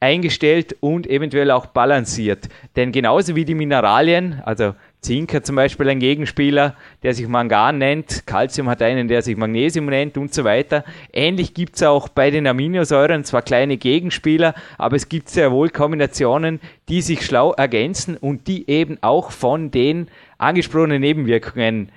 eingestellt 0.00 0.76
und 0.80 1.06
eventuell 1.06 1.50
auch 1.52 1.66
balanciert. 1.66 2.48
Denn 2.74 2.90
genauso 2.90 3.36
wie 3.36 3.44
die 3.44 3.54
Mineralien, 3.54 4.42
also 4.44 4.74
Zink 5.02 5.34
hat 5.34 5.44
zum 5.44 5.56
Beispiel 5.56 5.88
einen 5.88 5.98
Gegenspieler, 5.98 6.76
der 7.02 7.12
sich 7.12 7.26
Mangan 7.26 7.76
nennt, 7.78 8.24
Calcium 8.24 8.68
hat 8.68 8.82
einen, 8.82 9.08
der 9.08 9.20
sich 9.20 9.36
Magnesium 9.36 9.86
nennt 9.86 10.16
und 10.16 10.32
so 10.32 10.44
weiter. 10.44 10.84
Ähnlich 11.12 11.54
gibt 11.54 11.74
es 11.74 11.82
auch 11.82 12.08
bei 12.08 12.30
den 12.30 12.46
Aminosäuren 12.46 13.24
zwar 13.24 13.42
kleine 13.42 13.78
Gegenspieler, 13.78 14.54
aber 14.78 14.94
es 14.94 15.08
gibt 15.08 15.28
sehr 15.28 15.50
wohl 15.50 15.70
Kombinationen, 15.70 16.60
die 16.88 17.02
sich 17.02 17.26
schlau 17.26 17.52
ergänzen 17.52 18.16
und 18.16 18.46
die 18.46 18.70
eben 18.70 18.98
auch 19.00 19.32
von 19.32 19.72
den 19.72 20.06
angesprochenen 20.38 21.00
Nebenwirkungen 21.00 21.90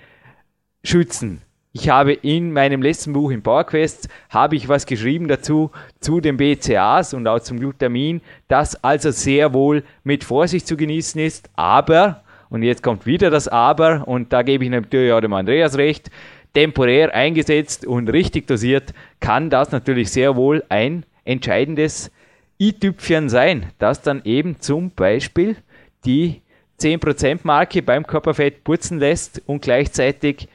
schützen. 0.83 1.43
Ich 1.73 1.89
habe 1.89 2.13
in 2.13 2.53
meinem 2.53 2.81
letzten 2.81 3.13
Buch 3.13 3.29
im 3.29 3.43
PowerQuest 3.43 4.09
habe 4.29 4.55
ich 4.55 4.67
was 4.67 4.87
geschrieben 4.87 5.27
dazu 5.27 5.69
zu 5.99 6.21
den 6.21 6.37
BCAs 6.37 7.13
und 7.13 7.27
auch 7.27 7.39
zum 7.39 7.59
Glutamin, 7.59 8.21
das 8.47 8.83
also 8.83 9.11
sehr 9.11 9.53
wohl 9.53 9.83
mit 10.03 10.23
Vorsicht 10.23 10.65
zu 10.65 10.75
genießen 10.75 11.21
ist, 11.21 11.51
aber 11.55 12.23
und 12.49 12.63
jetzt 12.63 12.83
kommt 12.83 13.05
wieder 13.05 13.29
das 13.29 13.47
Aber 13.47 14.07
und 14.07 14.33
da 14.33 14.41
gebe 14.41 14.63
ich 14.63 14.69
natürlich 14.69 15.11
auch 15.11 15.21
dem 15.21 15.33
Andreas 15.33 15.77
recht. 15.77 16.09
Temporär 16.53 17.13
eingesetzt 17.13 17.85
und 17.85 18.09
richtig 18.09 18.47
dosiert 18.47 18.93
kann 19.19 19.49
das 19.49 19.71
natürlich 19.71 20.11
sehr 20.11 20.35
wohl 20.37 20.63
ein 20.69 21.05
entscheidendes 21.25 22.11
i-Tüpfchen 22.59 23.27
sein, 23.27 23.67
das 23.77 24.01
dann 24.01 24.21
eben 24.23 24.61
zum 24.61 24.91
Beispiel 24.91 25.57
die 26.05 26.41
10% 26.79 27.39
Marke 27.43 27.81
beim 27.81 28.07
Körperfett 28.07 28.63
putzen 28.63 28.99
lässt 28.99 29.41
und 29.45 29.61
gleichzeitig 29.61 30.47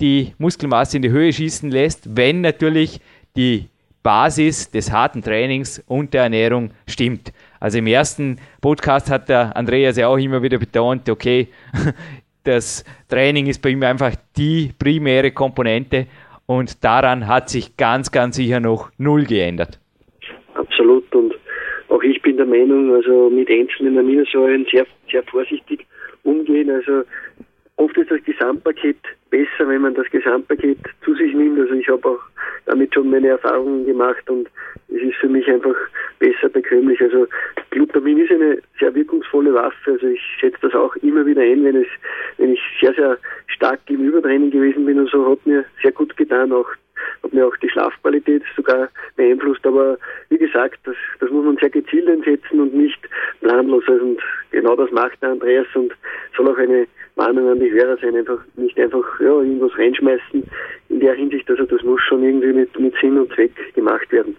die 0.00 0.34
Muskelmasse 0.38 0.96
in 0.96 1.02
die 1.02 1.10
Höhe 1.10 1.32
schießen 1.32 1.70
lässt, 1.70 2.16
wenn 2.16 2.42
natürlich 2.42 3.00
die 3.36 3.68
Basis 4.02 4.70
des 4.70 4.92
harten 4.92 5.22
Trainings 5.22 5.82
und 5.86 6.14
der 6.14 6.24
Ernährung 6.24 6.70
stimmt. 6.86 7.32
Also 7.60 7.78
im 7.78 7.86
ersten 7.86 8.38
Podcast 8.60 9.10
hat 9.10 9.28
der 9.28 9.56
Andreas 9.56 9.96
ja 9.96 10.08
auch 10.08 10.18
immer 10.18 10.42
wieder 10.42 10.58
betont, 10.58 11.08
okay, 11.08 11.48
das 12.44 12.84
Training 13.08 13.46
ist 13.46 13.60
bei 13.60 13.70
ihm 13.70 13.82
einfach 13.82 14.14
die 14.36 14.72
primäre 14.78 15.32
Komponente 15.32 16.06
und 16.46 16.84
daran 16.84 17.26
hat 17.26 17.50
sich 17.50 17.76
ganz, 17.76 18.12
ganz 18.12 18.36
sicher 18.36 18.60
noch 18.60 18.90
null 18.98 19.24
geändert. 19.24 19.80
Absolut 20.54 21.12
und 21.14 21.34
auch 21.88 22.02
ich 22.02 22.20
bin 22.22 22.36
der 22.36 22.46
Meinung, 22.46 22.94
also 22.94 23.30
mit 23.30 23.50
einzelnen 23.50 23.98
Aminosäuren 23.98 24.66
sehr, 24.70 24.86
sehr 25.10 25.22
vorsichtig 25.24 25.86
umgehen. 26.24 26.70
Also 26.70 27.02
oft 27.76 27.96
ist 27.96 28.10
das 28.10 28.22
Gesamtpaket 28.24 28.98
besser, 29.30 29.68
wenn 29.68 29.82
man 29.82 29.94
das 29.94 30.06
Gesamtpaket 30.10 30.78
zu 31.04 31.14
sich 31.14 31.32
nimmt. 31.34 31.58
Also 31.60 31.74
ich 31.74 31.88
habe 31.88 32.08
auch 32.08 32.18
damit 32.66 32.94
schon 32.94 33.10
meine 33.10 33.28
Erfahrungen 33.28 33.86
gemacht 33.86 34.28
und 34.28 34.48
es 34.88 35.02
ist 35.02 35.16
für 35.16 35.28
mich 35.28 35.46
einfach 35.48 35.74
besser 36.18 36.48
bekömmlich. 36.48 37.00
Also 37.00 37.26
Glutamin 37.70 38.18
ist 38.18 38.30
eine 38.30 38.58
sehr 38.78 38.94
wirkungsvolle 38.94 39.54
Waffe. 39.54 39.92
Also 39.92 40.06
ich 40.06 40.20
setze 40.40 40.58
das 40.62 40.74
auch 40.74 40.94
immer 40.96 41.24
wieder 41.26 41.42
ein, 41.42 41.64
wenn 41.64 41.76
es, 41.76 41.88
wenn 42.38 42.52
ich 42.52 42.60
sehr, 42.80 42.94
sehr 42.94 43.18
stark 43.48 43.80
im 43.88 44.02
Übertraining 44.02 44.50
gewesen 44.50 44.84
bin 44.84 44.98
und 44.98 45.10
so, 45.10 45.30
hat 45.30 45.46
mir 45.46 45.64
sehr 45.82 45.92
gut 45.92 46.16
getan, 46.16 46.52
auch 46.52 46.68
hat 47.22 47.32
mir 47.32 47.46
auch 47.46 47.56
die 47.56 47.68
Schlafqualität 47.68 48.42
sogar 48.56 48.88
beeinflusst. 49.16 49.66
Aber 49.66 49.98
wie 50.28 50.38
gesagt, 50.38 50.78
das, 50.84 50.96
das 51.20 51.30
muss 51.30 51.44
man 51.44 51.56
sehr 51.58 51.70
gezielt 51.70 52.08
einsetzen 52.08 52.60
und 52.60 52.74
nicht 52.74 53.00
planlos. 53.40 53.84
Also 53.86 54.04
und 54.04 54.20
genau 54.50 54.76
das 54.76 54.90
macht 54.90 55.20
der 55.22 55.30
Andreas 55.30 55.66
und 55.74 55.92
soll 56.36 56.48
auch 56.48 56.58
eine 56.58 56.86
Warnung 57.16 57.48
an 57.48 57.60
die 57.60 57.70
Hörer 57.70 57.96
sein, 57.96 58.14
einfach 58.14 58.38
nicht 58.56 58.78
einfach 58.78 59.04
ja, 59.20 59.26
irgendwas 59.26 59.76
reinschmeißen 59.78 60.44
in 60.90 61.00
der 61.00 61.14
Hinsicht, 61.14 61.48
also 61.50 61.64
das 61.64 61.82
muss 61.82 62.00
schon 62.02 62.22
irgendwie 62.22 62.52
mit, 62.52 62.78
mit 62.78 62.94
Sinn 63.00 63.18
und 63.18 63.32
Zweck 63.32 63.52
gemacht 63.74 64.10
werden. 64.12 64.36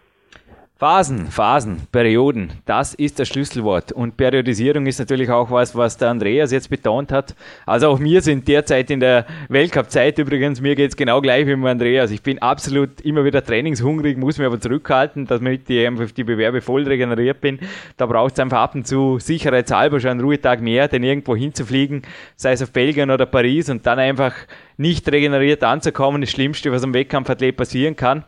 Phasen, 0.80 1.26
Phasen, 1.32 1.88
Perioden, 1.92 2.52
das 2.68 2.94
ist 2.94 3.18
das 3.18 3.28
Schlüsselwort. 3.30 3.92
Und 3.92 4.16
Periodisierung 4.16 4.86
ist 4.86 5.00
natürlich 5.00 5.28
auch 5.32 5.50
was, 5.50 5.76
was 5.76 5.98
der 5.98 6.10
Andreas 6.10 6.52
jetzt 6.52 6.70
betont 6.70 7.12
hat. 7.12 7.34
Also 7.66 7.88
auch 7.88 8.00
wir 8.00 8.22
sind 8.22 8.48
derzeit 8.48 8.92
in 8.92 9.00
der 9.00 9.26
Weltcup-Zeit 9.50 10.20
übrigens, 10.20 10.62
mir 10.62 10.76
geht 10.76 10.92
es 10.92 10.96
genau 10.96 11.20
gleich 11.20 11.48
wie 11.48 11.56
mit 11.56 11.68
Andreas. 11.68 12.12
Ich 12.12 12.22
bin 12.22 12.40
absolut 12.44 13.02
immer 13.02 13.26
wieder 13.26 13.44
trainingshungrig, 13.44 14.18
muss 14.18 14.38
mich 14.38 14.46
aber 14.46 14.60
zurückhalten, 14.60 15.26
damit 15.26 15.68
ich 15.68 15.88
einfach 15.88 16.12
die 16.12 16.24
Bewerbe 16.24 16.62
voll 16.62 16.84
regeneriert 16.84 17.42
bin. 17.42 17.58
Da 17.98 18.06
braucht 18.06 18.34
es 18.34 18.40
einfach 18.40 18.60
ab 18.60 18.76
und 18.76 18.86
zu 18.86 19.18
sicherheitshalber 19.18 20.00
schon 20.00 20.12
einen 20.12 20.22
Ruhetag 20.22 20.62
mehr, 20.62 20.88
denn 20.88 21.02
irgendwo 21.02 21.36
hinzufliegen, 21.36 22.04
sei 22.36 22.52
es 22.52 22.62
auf 22.62 22.72
Belgien 22.72 23.10
oder 23.10 23.26
Paris 23.26 23.68
und 23.72 23.88
dann 23.88 23.98
einfach 23.98 24.36
nicht 24.78 25.12
regeneriert 25.12 25.64
anzukommen, 25.64 26.22
das 26.22 26.30
Schlimmste, 26.30 26.72
was 26.72 26.84
am 26.84 26.94
Wettkampfathlet 26.94 27.58
passieren 27.58 27.96
kann. 27.96 28.26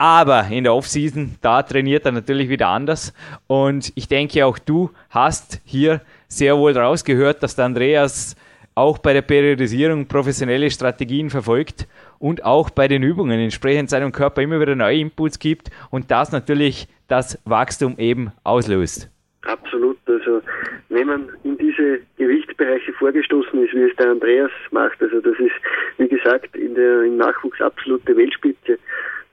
Aber 0.00 0.46
in 0.46 0.64
der 0.64 0.74
Offseason, 0.74 1.36
da 1.42 1.62
trainiert 1.62 2.06
er 2.06 2.12
natürlich 2.12 2.48
wieder 2.48 2.68
anders. 2.68 3.12
Und 3.46 3.92
ich 3.96 4.08
denke, 4.08 4.46
auch 4.46 4.58
du 4.58 4.88
hast 5.10 5.60
hier 5.66 6.00
sehr 6.26 6.56
wohl 6.56 6.74
rausgehört, 6.74 7.42
dass 7.42 7.54
der 7.54 7.66
Andreas 7.66 8.34
auch 8.74 8.96
bei 8.96 9.12
der 9.12 9.20
Periodisierung 9.20 10.06
professionelle 10.06 10.70
Strategien 10.70 11.28
verfolgt 11.28 11.86
und 12.18 12.46
auch 12.46 12.70
bei 12.70 12.88
den 12.88 13.02
Übungen 13.02 13.38
entsprechend 13.38 13.90
seinem 13.90 14.10
Körper 14.10 14.40
immer 14.40 14.58
wieder 14.58 14.74
neue 14.74 15.00
Inputs 15.00 15.38
gibt 15.38 15.70
und 15.90 16.10
das 16.10 16.32
natürlich 16.32 16.88
das 17.06 17.38
Wachstum 17.44 17.98
eben 17.98 18.32
auslöst. 18.42 19.10
Absolut. 19.42 19.96
Also 20.06 20.42
wenn 20.90 21.06
man 21.06 21.30
in 21.44 21.56
diese 21.56 22.00
Gewichtsbereiche 22.18 22.92
vorgestoßen 22.92 23.64
ist, 23.64 23.72
wie 23.74 23.82
es 23.82 23.96
der 23.96 24.10
Andreas 24.10 24.50
macht, 24.70 25.00
also 25.02 25.20
das 25.20 25.38
ist, 25.38 25.54
wie 25.96 26.08
gesagt, 26.08 26.54
in 26.56 26.74
der, 26.74 27.02
im 27.02 27.16
Nachwuchs 27.16 27.60
absolute 27.60 28.16
Weltspitze. 28.16 28.78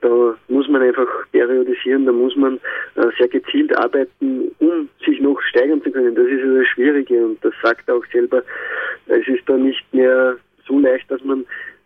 Da 0.00 0.34
muss 0.46 0.68
man 0.68 0.82
einfach 0.82 1.08
periodisieren, 1.32 2.06
da 2.06 2.12
muss 2.12 2.36
man 2.36 2.58
äh, 2.94 3.08
sehr 3.18 3.28
gezielt 3.28 3.76
arbeiten, 3.76 4.52
um 4.60 4.88
sich 5.04 5.20
noch 5.20 5.40
steigern 5.42 5.82
zu 5.82 5.90
können. 5.90 6.14
Das 6.14 6.26
ist 6.26 6.40
ja 6.40 6.54
das 6.54 6.68
Schwierige 6.68 7.26
und 7.26 7.44
das 7.44 7.52
sagt 7.62 7.88
er 7.88 7.96
auch 7.96 8.06
selber. 8.12 8.42
Es 9.08 9.26
ist 9.26 9.42
da 9.46 9.56
nicht 9.56 9.82
mehr 9.92 10.36
so 10.66 10.78
leicht, 10.78 11.10
dass 11.10 11.22
man 11.24 11.44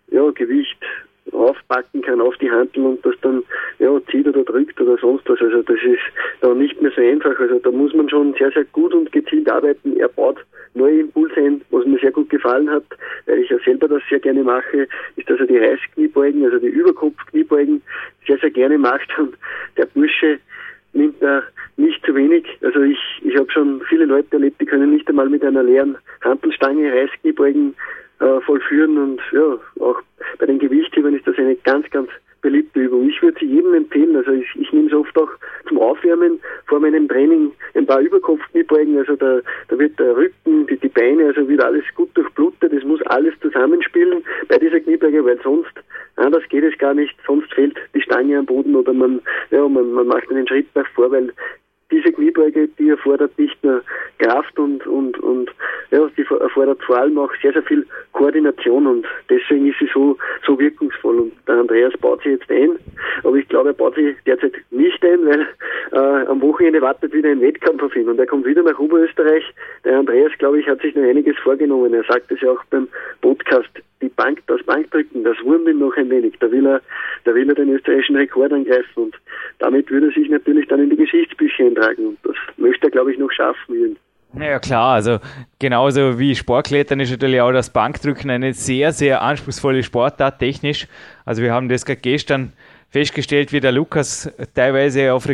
ja, 0.08 0.30
Gewicht 0.30 0.84
aufpacken 1.30 2.02
kann 2.02 2.20
auf 2.20 2.36
die 2.38 2.50
Handel 2.50 2.84
und 2.84 3.06
das 3.06 3.14
dann 3.22 3.42
ja, 3.78 4.00
zieht 4.10 4.26
oder 4.26 4.42
drückt 4.42 4.80
oder 4.80 4.96
sonst 4.98 5.28
was. 5.28 5.40
Also 5.40 5.62
das 5.62 5.76
ist 5.76 6.02
da 6.40 6.52
nicht 6.54 6.80
mehr 6.80 6.92
so 6.94 7.00
einfach. 7.00 7.38
Also 7.38 7.58
da 7.58 7.70
muss 7.70 7.94
man 7.94 8.08
schon 8.08 8.34
sehr, 8.34 8.50
sehr 8.52 8.64
gut 8.66 8.92
und 8.92 9.12
gezielt 9.12 9.50
arbeiten. 9.50 9.96
Er 9.96 10.08
baut 10.08 10.38
neue 10.74 11.00
Impulse 11.00 11.36
ein, 11.36 11.60
was 11.70 11.86
mir 11.86 11.98
sehr 11.98 12.12
gut 12.12 12.30
gefallen 12.30 12.70
hat, 12.70 12.84
weil 13.26 13.38
ich 13.38 13.50
ja 13.50 13.58
selber 13.64 13.88
das 13.88 14.02
sehr 14.08 14.20
gerne 14.20 14.42
mache, 14.42 14.88
ist, 15.16 15.28
dass 15.28 15.38
er 15.38 15.46
die 15.46 15.58
Reißkniebeugen, 15.58 16.44
also 16.44 16.58
die 16.58 16.68
Überkopfkniebeugen 16.68 17.82
sehr, 18.26 18.38
sehr 18.38 18.50
gerne 18.50 18.78
macht 18.78 19.08
und 19.18 19.34
der 19.76 19.86
Bursche 19.86 20.38
nimmt 20.94 21.20
er 21.22 21.44
nicht 21.76 22.04
zu 22.04 22.14
wenig. 22.14 22.46
Also 22.62 22.80
ich, 22.82 22.98
ich 23.22 23.36
habe 23.36 23.50
schon 23.50 23.82
viele 23.88 24.04
Leute 24.04 24.32
erlebt, 24.32 24.60
die 24.60 24.66
können 24.66 24.92
nicht 24.92 25.08
einmal 25.08 25.28
mit 25.28 25.44
einer 25.44 25.62
leeren 25.62 25.96
Handelstange 26.22 26.92
Reißkniebeugen 26.92 27.74
äh, 28.22 28.40
vollführen 28.40 28.96
und 28.98 29.20
ja, 29.32 29.58
auch 29.80 30.00
bei 30.38 30.46
den 30.46 30.58
Gewichthebern 30.58 31.14
ist 31.14 31.26
das 31.26 31.36
eine 31.38 31.56
ganz, 31.56 31.90
ganz 31.90 32.08
beliebte 32.40 32.80
Übung. 32.80 33.08
Ich 33.08 33.22
würde 33.22 33.38
sie 33.40 33.46
jedem 33.46 33.74
empfehlen. 33.74 34.16
Also 34.16 34.32
ich, 34.32 34.46
ich 34.56 34.72
nehme 34.72 34.88
es 34.88 34.94
oft 34.94 35.16
auch 35.16 35.30
zum 35.68 35.78
Aufwärmen 35.78 36.40
vor 36.66 36.80
meinem 36.80 37.08
Training 37.08 37.52
ein 37.74 37.86
paar 37.86 38.00
Überkopfkniebeugen. 38.00 38.98
Also 38.98 39.16
da, 39.16 39.40
da 39.68 39.78
wird 39.78 39.98
der 39.98 40.16
Rücken, 40.16 40.66
die, 40.66 40.76
die 40.76 40.88
Beine, 40.88 41.26
also 41.26 41.48
wird 41.48 41.62
alles 41.62 41.84
gut 41.94 42.10
durchblutet. 42.14 42.72
Es 42.72 42.84
muss 42.84 43.00
alles 43.06 43.34
zusammenspielen 43.40 44.24
bei 44.48 44.58
dieser 44.58 44.80
Kniebeuge, 44.80 45.24
weil 45.24 45.40
sonst, 45.42 45.72
anders 46.16 46.42
geht 46.48 46.64
es 46.64 46.76
gar 46.78 46.94
nicht. 46.94 47.14
Sonst 47.26 47.52
fehlt 47.54 47.76
die 47.94 48.02
Stange 48.02 48.38
am 48.38 48.46
Boden 48.46 48.74
oder 48.74 48.92
man, 48.92 49.20
ja, 49.50 49.66
man, 49.68 49.92
man 49.92 50.08
macht 50.08 50.30
einen 50.30 50.46
Schritt 50.46 50.66
nach 50.74 50.88
vor, 50.94 51.10
weil 51.12 51.32
diese 51.92 52.12
Kniebeuge, 52.12 52.68
die 52.78 52.88
erfordert 52.88 53.38
nicht 53.38 53.62
nur 53.62 53.82
Kraft 54.18 54.58
und, 54.58 54.86
und, 54.86 55.18
und 55.20 55.50
ja, 55.90 56.08
die 56.16 56.24
erfordert 56.40 56.82
vor 56.82 56.96
allem 56.96 57.18
auch 57.18 57.30
sehr, 57.42 57.52
sehr 57.52 57.62
viel 57.62 57.86
Koordination 58.12 58.86
und 58.86 59.06
deswegen 59.28 59.68
ist 59.68 59.78
sie 59.78 59.90
so, 59.92 60.16
so 60.46 60.58
wirkungsvoll. 60.58 61.20
Und 61.20 61.32
der 61.46 61.56
Andreas 61.56 61.92
baut 62.00 62.22
sie 62.22 62.30
jetzt 62.30 62.50
ein, 62.50 62.76
aber 63.22 63.36
ich 63.36 63.48
glaube, 63.48 63.70
er 63.70 63.74
baut 63.74 63.94
sie 63.94 64.16
derzeit 64.26 64.54
nicht 64.70 65.04
ein, 65.04 65.26
weil 65.26 65.46
äh, 65.92 66.26
am 66.26 66.40
Wochenende 66.40 66.80
wartet 66.80 67.12
wieder 67.12 67.28
ein 67.28 67.40
Wettkampf 67.40 67.82
auf 67.82 67.94
ihn 67.94 68.08
und 68.08 68.18
er 68.18 68.26
kommt 68.26 68.46
wieder 68.46 68.62
nach 68.62 68.78
Oberösterreich. 68.78 69.44
Der 69.84 69.98
Andreas, 69.98 70.32
glaube 70.38 70.60
ich, 70.60 70.66
hat 70.66 70.80
sich 70.80 70.94
noch 70.94 71.02
einiges 71.02 71.36
vorgenommen. 71.38 71.92
Er 71.92 72.04
sagt 72.04 72.32
es 72.32 72.40
ja 72.40 72.50
auch 72.50 72.64
beim 72.70 72.88
Podcast 73.20 73.70
die 74.02 74.08
Bank, 74.08 74.42
das 74.46 74.62
Bankdrücken, 74.64 75.24
das 75.24 75.36
wurmt 75.44 75.66
noch 75.78 75.96
ein 75.96 76.10
wenig. 76.10 76.34
Da 76.40 76.50
will 76.50 76.66
er, 76.66 76.80
da 77.24 77.34
will 77.34 77.48
er 77.48 77.54
den 77.54 77.70
österreichischen 77.70 78.16
Rekord 78.16 78.52
angreifen 78.52 79.04
und 79.04 79.14
damit 79.58 79.90
würde 79.90 80.08
er 80.08 80.12
sich 80.12 80.28
natürlich 80.28 80.68
dann 80.68 80.80
in 80.80 80.90
die 80.90 80.96
Geschichtsbücher 80.96 81.64
eintragen 81.64 82.08
und 82.08 82.18
das 82.24 82.36
möchte 82.56 82.88
er, 82.88 82.90
glaube 82.90 83.12
ich, 83.12 83.18
noch 83.18 83.30
schaffen. 83.30 83.96
Naja, 84.34 84.58
klar, 84.58 84.94
also 84.94 85.18
genauso 85.58 86.18
wie 86.18 86.34
Sportklettern 86.34 87.00
ist 87.00 87.10
natürlich 87.10 87.40
auch 87.40 87.52
das 87.52 87.70
Bankdrücken 87.70 88.30
eine 88.30 88.54
sehr, 88.54 88.92
sehr 88.92 89.20
anspruchsvolle 89.20 89.82
Sportart 89.82 90.38
technisch. 90.38 90.86
Also 91.26 91.42
wir 91.42 91.52
haben 91.52 91.68
das 91.68 91.84
gerade 91.84 92.00
gestern 92.00 92.52
festgestellt, 92.88 93.52
wie 93.52 93.60
der 93.60 93.72
Lukas 93.72 94.32
teilweise 94.54 95.12
auf 95.12 95.26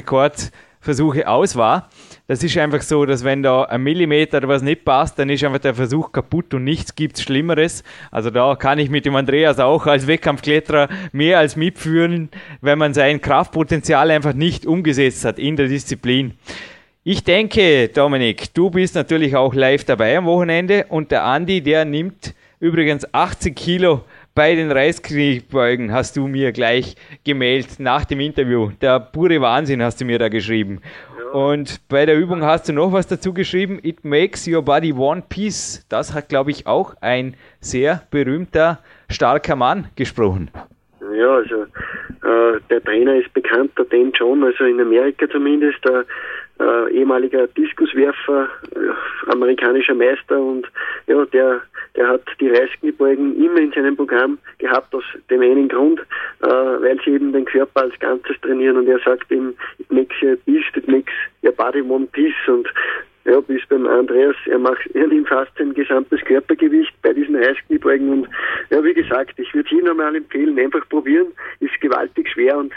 Rekordversuche 0.88 1.28
aus 1.28 1.56
war. 1.56 1.88
Das 2.26 2.42
ist 2.42 2.56
einfach 2.56 2.82
so, 2.82 3.04
dass 3.04 3.24
wenn 3.24 3.42
da 3.42 3.64
ein 3.64 3.82
Millimeter 3.82 4.38
oder 4.38 4.48
was 4.48 4.62
nicht 4.62 4.84
passt, 4.84 5.18
dann 5.18 5.28
ist 5.28 5.44
einfach 5.44 5.58
der 5.58 5.74
Versuch 5.74 6.12
kaputt 6.12 6.54
und 6.54 6.64
nichts 6.64 6.94
gibt's 6.94 7.22
Schlimmeres. 7.22 7.82
Also 8.10 8.30
da 8.30 8.54
kann 8.56 8.78
ich 8.78 8.90
mit 8.90 9.04
dem 9.04 9.16
Andreas 9.16 9.58
auch 9.58 9.86
als 9.86 10.06
Wettkampfkletterer 10.06 10.88
mehr 11.12 11.38
als 11.38 11.56
mitführen, 11.56 12.30
wenn 12.60 12.78
man 12.78 12.94
sein 12.94 13.20
Kraftpotenzial 13.20 14.10
einfach 14.10 14.34
nicht 14.34 14.66
umgesetzt 14.66 15.24
hat 15.24 15.38
in 15.38 15.56
der 15.56 15.68
Disziplin. 15.68 16.34
Ich 17.04 17.24
denke, 17.24 17.88
Dominik, 17.88 18.52
du 18.54 18.70
bist 18.70 18.94
natürlich 18.94 19.34
auch 19.34 19.54
live 19.54 19.84
dabei 19.84 20.18
am 20.18 20.26
Wochenende 20.26 20.86
und 20.88 21.10
der 21.10 21.24
Andi, 21.24 21.62
der 21.62 21.84
nimmt 21.84 22.34
übrigens 22.60 23.06
80 23.14 23.54
Kilo 23.56 24.04
bei 24.38 24.54
den 24.54 24.70
Reiskniebeugen, 24.70 25.92
hast 25.92 26.16
du 26.16 26.28
mir 26.28 26.52
gleich 26.52 26.94
gemeldet 27.24 27.80
nach 27.80 28.04
dem 28.04 28.20
Interview. 28.20 28.70
Der 28.80 29.00
pure 29.00 29.40
Wahnsinn 29.40 29.82
hast 29.82 30.00
du 30.00 30.04
mir 30.04 30.20
da 30.20 30.28
geschrieben. 30.28 30.80
Und 31.32 31.80
bei 31.88 32.06
der 32.06 32.16
Übung 32.16 32.44
hast 32.44 32.68
du 32.68 32.72
noch 32.72 32.92
was 32.92 33.08
dazu 33.08 33.34
geschrieben. 33.34 33.80
It 33.82 34.04
makes 34.04 34.46
your 34.46 34.62
body 34.62 34.92
one 34.92 35.24
piece. 35.28 35.84
Das 35.88 36.14
hat, 36.14 36.28
glaube 36.28 36.52
ich, 36.52 36.68
auch 36.68 36.94
ein 37.00 37.34
sehr 37.58 38.02
berühmter, 38.12 38.78
starker 39.10 39.56
Mann 39.56 39.88
gesprochen. 39.96 40.52
Ja, 41.00 41.34
also 41.34 41.66
äh, 42.22 42.60
der 42.70 42.82
Trainer 42.82 43.16
ist 43.16 43.32
bekannt, 43.34 43.72
der 43.78 43.84
Dan 43.86 44.12
John, 44.12 44.44
also 44.44 44.64
in 44.64 44.80
Amerika 44.80 45.28
zumindest, 45.28 45.84
der 45.84 46.04
äh, 46.60 46.92
ehemaliger 46.92 47.46
Diskuswerfer, 47.48 48.48
äh, 48.74 49.30
amerikanischer 49.30 49.94
Meister 49.94 50.40
und 50.40 50.66
ja, 51.06 51.24
der, 51.26 51.62
der 51.96 52.08
hat 52.08 52.22
die 52.40 52.48
Reiskniebeugen 52.48 53.36
immer 53.42 53.58
in 53.58 53.72
seinem 53.72 53.96
Programm 53.96 54.38
gehabt, 54.58 54.94
aus 54.94 55.04
dem 55.30 55.40
einen 55.42 55.68
Grund, 55.68 56.00
äh, 56.42 56.46
weil 56.46 56.98
sie 57.04 57.12
eben 57.12 57.32
den 57.32 57.44
Körper 57.44 57.82
als 57.82 57.98
Ganzes 58.00 58.36
trainieren 58.40 58.76
und 58.76 58.88
er 58.88 58.98
sagt 59.00 59.30
eben, 59.30 59.54
it 59.78 59.90
makes 59.90 60.16
you 60.20 60.32
a 60.32 60.36
beast, 60.46 60.76
it 60.76 60.88
makes 60.88 61.12
your 61.42 61.52
body 61.52 61.80
one 61.80 62.06
piece. 62.08 62.34
Und 62.46 62.68
ja, 63.28 63.40
bis 63.40 63.62
beim 63.68 63.86
Andreas, 63.86 64.36
er 64.46 64.58
macht, 64.58 64.86
er 64.94 65.06
nimmt 65.06 65.28
fast 65.28 65.50
sein 65.58 65.74
gesamtes 65.74 66.20
Körpergewicht 66.24 66.94
bei 67.02 67.12
diesen 67.12 67.36
Reiskniebeugen 67.36 68.10
und 68.10 68.28
ja, 68.70 68.82
wie 68.82 68.94
gesagt, 68.94 69.38
ich 69.38 69.52
würde 69.54 69.74
ihn 69.74 69.84
nochmal 69.84 70.16
empfehlen, 70.16 70.58
einfach 70.58 70.88
probieren, 70.88 71.28
ist 71.60 71.80
gewaltig 71.80 72.30
schwer 72.30 72.56
und 72.58 72.72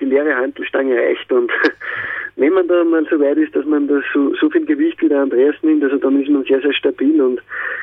die 0.00 0.04
leere 0.04 0.34
Handelstange 0.34 0.96
reicht. 0.96 1.30
Und 1.32 1.50
wenn 2.36 2.52
man 2.52 2.68
da 2.68 2.84
mal 2.84 3.06
so 3.10 3.18
weit 3.20 3.38
ist, 3.38 3.54
dass 3.54 3.66
man 3.66 3.88
das 3.88 4.04
so, 4.12 4.34
so 4.34 4.48
viel 4.50 4.64
Gewicht 4.64 5.00
wie 5.02 5.08
der 5.08 5.20
Andreas 5.20 5.56
nimmt, 5.62 5.82
also 5.82 5.96
dann 5.96 6.20
ist 6.20 6.30
man 6.30 6.44
sehr, 6.44 6.60
sehr 6.60 6.72
stabil. 6.72 7.20
Und 7.20 7.40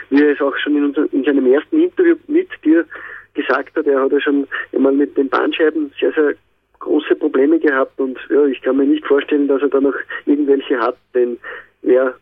wie 0.09 0.23
er 0.23 0.33
es 0.33 0.41
auch 0.41 0.55
schon 0.57 0.77
in, 0.77 0.85
unser, 0.85 1.11
in 1.13 1.23
seinem 1.23 1.45
ersten 1.51 1.81
Interview 1.81 2.15
mit 2.27 2.49
dir 2.63 2.85
gesagt 3.33 3.75
hat, 3.75 3.85
er 3.85 4.01
hat 4.01 4.11
ja 4.11 4.21
schon 4.21 4.47
einmal 4.73 4.93
mit 4.93 5.17
den 5.17 5.29
Bandscheiben 5.29 5.91
sehr, 5.99 6.13
sehr 6.13 6.35
große 6.79 7.15
Probleme 7.15 7.59
gehabt. 7.59 7.99
Und 7.99 8.17
ja, 8.29 8.45
ich 8.45 8.61
kann 8.61 8.77
mir 8.77 8.85
nicht 8.85 9.05
vorstellen, 9.05 9.47
dass 9.47 9.61
er 9.61 9.69
da 9.69 9.81
noch 9.81 9.95
irgendwelche 10.25 10.79
hat, 10.79 10.97
denn 11.13 11.37
wer 11.85 12.15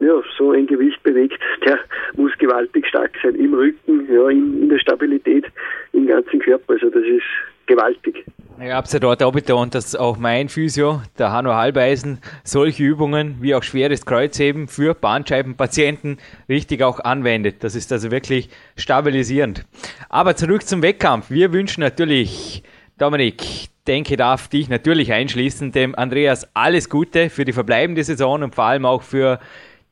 ja, 0.00 0.22
so 0.38 0.52
ein 0.52 0.66
Gewicht 0.66 1.02
bewegt, 1.02 1.38
der 1.64 1.78
muss 2.16 2.32
gewaltig 2.38 2.86
stark 2.86 3.12
sein. 3.22 3.34
Im 3.34 3.54
Rücken, 3.54 4.08
ja, 4.10 4.28
in, 4.30 4.62
in 4.62 4.68
der 4.70 4.78
Stabilität, 4.78 5.44
im 5.92 6.06
ganzen 6.06 6.40
Körper. 6.40 6.72
Also 6.72 6.88
das 6.88 7.04
ist 7.04 7.22
gewaltig. 7.66 8.24
Ich 8.62 8.70
habe 8.70 8.84
es 8.84 8.92
ja 8.92 8.98
dort 8.98 9.22
auch 9.22 9.32
betont, 9.32 9.74
dass 9.74 9.96
auch 9.96 10.18
mein 10.18 10.50
Physio, 10.50 11.00
der 11.18 11.32
Hanno 11.32 11.54
Halbeisen, 11.54 12.18
solche 12.44 12.82
Übungen 12.82 13.36
wie 13.40 13.54
auch 13.54 13.62
schweres 13.62 14.04
Kreuzheben 14.04 14.68
für 14.68 14.94
Bandscheibenpatienten 14.94 16.18
richtig 16.46 16.82
auch 16.82 17.00
anwendet. 17.00 17.64
Das 17.64 17.74
ist 17.74 17.90
also 17.90 18.10
wirklich 18.10 18.50
stabilisierend. 18.76 19.64
Aber 20.10 20.36
zurück 20.36 20.62
zum 20.62 20.82
Wettkampf. 20.82 21.30
Wir 21.30 21.54
wünschen 21.54 21.80
natürlich, 21.80 22.62
Dominik, 23.00 23.70
denke, 23.86 24.18
darf 24.18 24.48
dich 24.48 24.68
natürlich 24.68 25.10
einschließen, 25.10 25.72
dem 25.72 25.94
Andreas 25.94 26.46
alles 26.52 26.90
Gute 26.90 27.30
für 27.30 27.46
die 27.46 27.54
verbleibende 27.54 28.04
Saison 28.04 28.42
und 28.42 28.54
vor 28.54 28.64
allem 28.64 28.84
auch 28.84 29.00
für 29.00 29.40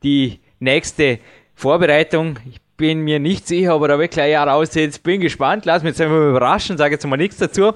die 0.02 0.40
nächste 0.60 1.18
Vorbereitung. 1.54 2.38
Ich 2.50 2.60
bin 2.76 3.00
mir 3.00 3.18
nicht 3.18 3.48
sicher, 3.48 3.74
ob 3.74 3.82
er 3.82 3.88
da 3.88 3.98
wirklich 3.98 4.22
ein 4.22 4.30
Jahr 4.30 4.52
aussieht. 4.52 5.02
Bin 5.02 5.22
gespannt. 5.22 5.64
Lass 5.64 5.82
mich 5.82 5.92
jetzt 5.92 6.02
einfach 6.02 6.16
mal 6.16 6.28
überraschen. 6.28 6.76
Sage 6.76 6.96
jetzt 6.96 7.06
mal 7.06 7.16
nichts 7.16 7.38
dazu. 7.38 7.72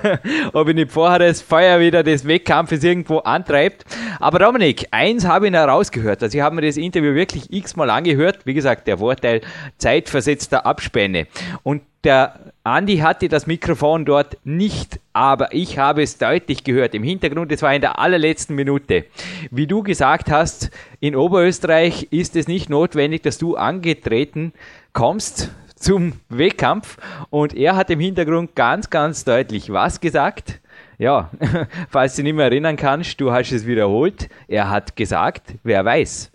ob 0.52 0.68
ich 0.68 0.74
nicht 0.74 0.92
vorher 0.92 1.20
das 1.20 1.40
Feuer 1.40 1.80
wieder 1.80 2.02
des 2.02 2.28
Wettkampfes 2.28 2.84
irgendwo 2.84 3.20
antreibt. 3.20 3.86
Aber 4.20 4.38
Dominik, 4.38 4.88
eins 4.90 5.26
habe 5.26 5.46
ich 5.46 5.52
noch 5.52 5.66
rausgehört. 5.66 6.22
Also 6.22 6.36
ich 6.36 6.44
habe 6.44 6.54
mir 6.54 6.62
das 6.62 6.76
Interview 6.76 7.14
wirklich 7.14 7.50
x-mal 7.50 7.88
angehört. 7.88 8.40
Wie 8.44 8.54
gesagt, 8.54 8.86
der 8.86 8.98
Vorteil 8.98 9.40
zeitversetzter 9.78 10.66
Abspänne. 10.66 11.28
Und 11.62 11.80
der 12.06 12.38
Andi 12.62 12.98
hatte 12.98 13.28
das 13.28 13.48
Mikrofon 13.48 14.04
dort 14.04 14.38
nicht, 14.44 15.00
aber 15.12 15.52
ich 15.52 15.78
habe 15.78 16.02
es 16.02 16.18
deutlich 16.18 16.62
gehört 16.62 16.94
im 16.94 17.02
Hintergrund. 17.02 17.50
Es 17.50 17.62
war 17.62 17.74
in 17.74 17.80
der 17.80 17.98
allerletzten 17.98 18.54
Minute. 18.54 19.04
Wie 19.50 19.66
du 19.66 19.82
gesagt 19.82 20.30
hast, 20.30 20.70
in 21.00 21.16
Oberösterreich 21.16 22.08
ist 22.12 22.36
es 22.36 22.46
nicht 22.46 22.70
notwendig, 22.70 23.24
dass 23.24 23.38
du 23.38 23.56
angetreten 23.56 24.52
kommst 24.92 25.50
zum 25.74 26.12
Wettkampf. 26.28 26.96
Und 27.30 27.54
er 27.54 27.74
hat 27.74 27.90
im 27.90 27.98
Hintergrund 27.98 28.54
ganz, 28.54 28.88
ganz 28.88 29.24
deutlich 29.24 29.72
was 29.72 30.00
gesagt. 30.00 30.60
Ja, 30.98 31.30
falls 31.90 32.14
du 32.14 32.22
nicht 32.22 32.34
mehr 32.34 32.46
erinnern 32.46 32.76
kannst, 32.76 33.20
du 33.20 33.32
hast 33.32 33.50
es 33.50 33.66
wiederholt. 33.66 34.28
Er 34.46 34.70
hat 34.70 34.94
gesagt, 34.94 35.54
wer 35.64 35.84
weiß. 35.84 36.30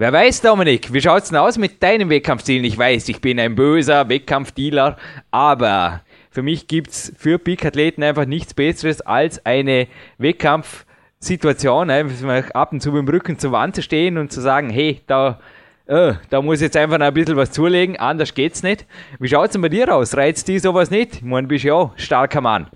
Wer 0.00 0.14
weiß, 0.14 0.40
Dominik, 0.40 0.94
wie 0.94 1.00
schaut's 1.02 1.28
denn 1.28 1.36
aus 1.36 1.58
mit 1.58 1.82
deinem 1.82 2.08
Wettkampfzielen? 2.08 2.64
Ich 2.64 2.78
weiß, 2.78 3.10
ich 3.10 3.20
bin 3.20 3.38
ein 3.38 3.54
böser 3.54 4.08
Wettkampfdealer, 4.08 4.96
aber 5.30 6.00
für 6.30 6.40
mich 6.40 6.68
gibt's 6.68 7.12
für 7.18 7.38
Peak-Athleten 7.38 8.02
einfach 8.02 8.24
nichts 8.24 8.54
Besseres 8.54 9.02
als 9.02 9.44
eine 9.44 9.88
Wettkampfsituation, 10.16 11.90
einfach 11.90 12.50
ab 12.52 12.72
und 12.72 12.80
zu 12.80 12.92
mit 12.92 13.06
dem 13.06 13.08
Rücken 13.10 13.38
zur 13.38 13.52
Wand 13.52 13.74
zu 13.74 13.82
stehen 13.82 14.16
und 14.16 14.32
zu 14.32 14.40
sagen, 14.40 14.70
hey, 14.70 15.02
da, 15.06 15.38
äh, 15.84 16.14
da 16.30 16.40
muss 16.40 16.62
jetzt 16.62 16.78
einfach 16.78 16.96
noch 16.96 17.08
ein 17.08 17.12
bisschen 17.12 17.36
was 17.36 17.52
zulegen, 17.52 17.98
anders 17.98 18.32
geht's 18.32 18.62
nicht. 18.62 18.86
Wie 19.18 19.28
schaut's 19.28 19.52
denn 19.52 19.60
bei 19.60 19.68
dir 19.68 19.94
aus? 19.94 20.16
Reizt 20.16 20.48
dir 20.48 20.58
sowas 20.60 20.90
nicht? 20.90 21.16
Ich 21.16 21.22
meine, 21.24 21.46
bist 21.46 21.64
ja 21.64 21.92
starker 21.96 22.40
Mann. 22.40 22.68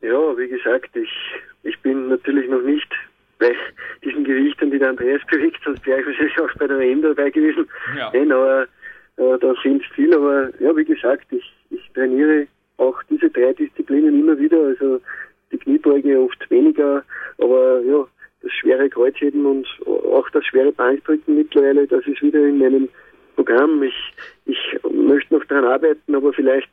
Ja, 0.00 0.36
wie 0.36 0.48
gesagt, 0.48 0.96
ich, 0.96 1.10
ich 1.62 1.78
bin 1.78 2.08
natürlich 2.08 2.50
noch 2.50 2.62
nicht 2.62 2.92
bei 3.42 3.54
diesen 4.04 4.24
Gewichten, 4.24 4.70
die 4.70 4.78
der 4.78 4.90
Andreas 4.90 5.20
bewegt, 5.30 5.60
sonst 5.64 5.84
wäre 5.86 6.00
ich 6.00 6.06
wahrscheinlich 6.06 6.40
auch 6.40 6.54
bei 6.58 6.66
der 6.66 6.78
WM 6.78 7.02
dabei 7.02 7.30
gewesen. 7.30 7.68
Ja. 7.96 8.10
Nein, 8.14 8.30
aber 8.32 8.62
äh, 9.16 9.38
da 9.40 9.54
sind 9.62 9.84
viel, 9.94 10.14
aber 10.14 10.50
ja, 10.60 10.74
wie 10.76 10.84
gesagt, 10.84 11.26
ich, 11.30 11.52
ich 11.70 11.90
trainiere 11.94 12.46
auch 12.78 13.02
diese 13.10 13.28
drei 13.30 13.52
Disziplinen 13.52 14.18
immer 14.18 14.38
wieder, 14.38 14.58
also 14.58 15.00
die 15.50 15.58
Kniebeuge 15.58 16.20
oft 16.20 16.50
weniger, 16.50 17.04
aber 17.38 17.80
ja, 17.82 18.06
das 18.42 18.52
schwere 18.52 18.88
Kreuzheben 18.88 19.44
und 19.44 19.66
auch 19.86 20.28
das 20.30 20.44
schwere 20.46 20.72
Bankdrücken 20.72 21.36
mittlerweile, 21.36 21.86
das 21.86 22.06
ist 22.06 22.22
wieder 22.22 22.40
in 22.40 22.58
meinem 22.58 22.88
Programm. 23.36 23.82
Ich, 23.82 24.14
ich 24.46 24.78
möchte 24.90 25.34
noch 25.34 25.44
daran 25.44 25.64
arbeiten, 25.64 26.14
aber 26.14 26.32
vielleicht 26.32 26.70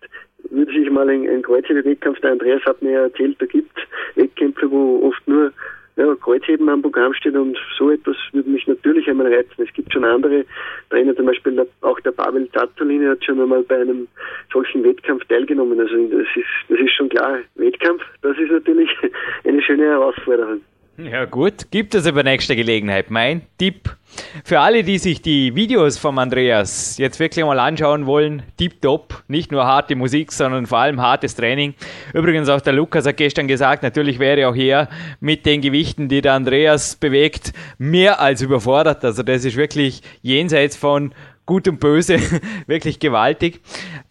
würde 0.49 0.71
sich 0.71 0.89
mal 0.89 1.09
ein, 1.09 1.27
ein 1.29 1.41
Kreuzhebe-Wettkampf, 1.41 2.19
der 2.21 2.31
Andreas 2.31 2.63
hat 2.65 2.81
mir 2.81 3.01
erzählt, 3.01 3.35
da 3.39 3.45
gibt 3.45 3.71
es 3.77 3.83
Wettkämpfe, 4.17 4.71
wo 4.71 5.07
oft 5.07 5.27
nur 5.27 5.51
ja, 5.99 6.15
Kreuzheben 6.15 6.69
am 6.69 6.81
Programm 6.81 7.13
steht 7.13 7.35
und 7.35 7.57
so 7.77 7.91
etwas 7.91 8.15
würde 8.31 8.49
mich 8.49 8.65
natürlich 8.67 9.07
einmal 9.09 9.31
reizen. 9.33 9.63
Es 9.63 9.73
gibt 9.73 9.91
schon 9.91 10.05
andere 10.05 10.45
Trainer, 10.89 11.15
zum 11.15 11.25
Beispiel 11.25 11.67
auch 11.81 11.99
der 11.99 12.11
Pavel 12.11 12.47
Tattolini 12.47 13.05
hat 13.05 13.23
schon 13.23 13.41
einmal 13.41 13.63
bei 13.63 13.81
einem 13.81 14.07
solchen 14.51 14.83
Wettkampf 14.83 15.25
teilgenommen. 15.25 15.79
Also 15.79 15.95
das 16.07 16.27
ist, 16.35 16.45
das 16.69 16.79
ist 16.79 16.93
schon 16.93 17.09
klar. 17.09 17.39
Wettkampf, 17.55 18.01
das 18.21 18.37
ist 18.37 18.51
natürlich 18.51 18.89
eine 19.43 19.61
schöne 19.61 19.83
Herausforderung. 19.83 20.61
Ja 21.01 21.23
gut, 21.23 21.71
gibt 21.71 21.95
es 21.95 22.05
aber 22.05 22.23
nächste 22.23 22.57
Gelegenheit. 22.57 23.09
Mein 23.09 23.43
Tipp 23.57 23.95
für 24.43 24.59
alle, 24.59 24.83
die 24.83 24.97
sich 24.97 25.21
die 25.21 25.55
Videos 25.55 25.97
vom 25.97 26.17
Andreas 26.17 26.97
jetzt 26.97 27.21
wirklich 27.21 27.45
mal 27.45 27.57
anschauen 27.57 28.05
wollen, 28.05 28.43
tipptopp. 28.57 29.23
Nicht 29.29 29.49
nur 29.49 29.65
harte 29.65 29.95
Musik, 29.95 30.33
sondern 30.33 30.65
vor 30.65 30.79
allem 30.79 30.99
hartes 30.99 31.35
Training. 31.35 31.73
Übrigens 32.13 32.49
auch 32.49 32.59
der 32.59 32.73
Lukas 32.73 33.05
hat 33.05 33.15
gestern 33.15 33.47
gesagt, 33.47 33.81
natürlich 33.81 34.19
wäre 34.19 34.49
auch 34.49 34.55
er 34.55 34.89
mit 35.21 35.45
den 35.45 35.61
Gewichten, 35.61 36.09
die 36.09 36.21
der 36.21 36.33
Andreas 36.33 36.97
bewegt, 36.97 37.53
mehr 37.77 38.19
als 38.19 38.41
überfordert. 38.41 39.05
Also 39.05 39.23
das 39.23 39.45
ist 39.45 39.55
wirklich 39.55 40.01
jenseits 40.21 40.75
von 40.75 41.13
Gut 41.49 41.67
und 41.67 41.79
Böse, 41.79 42.19
wirklich 42.67 42.99
gewaltig. 42.99 43.61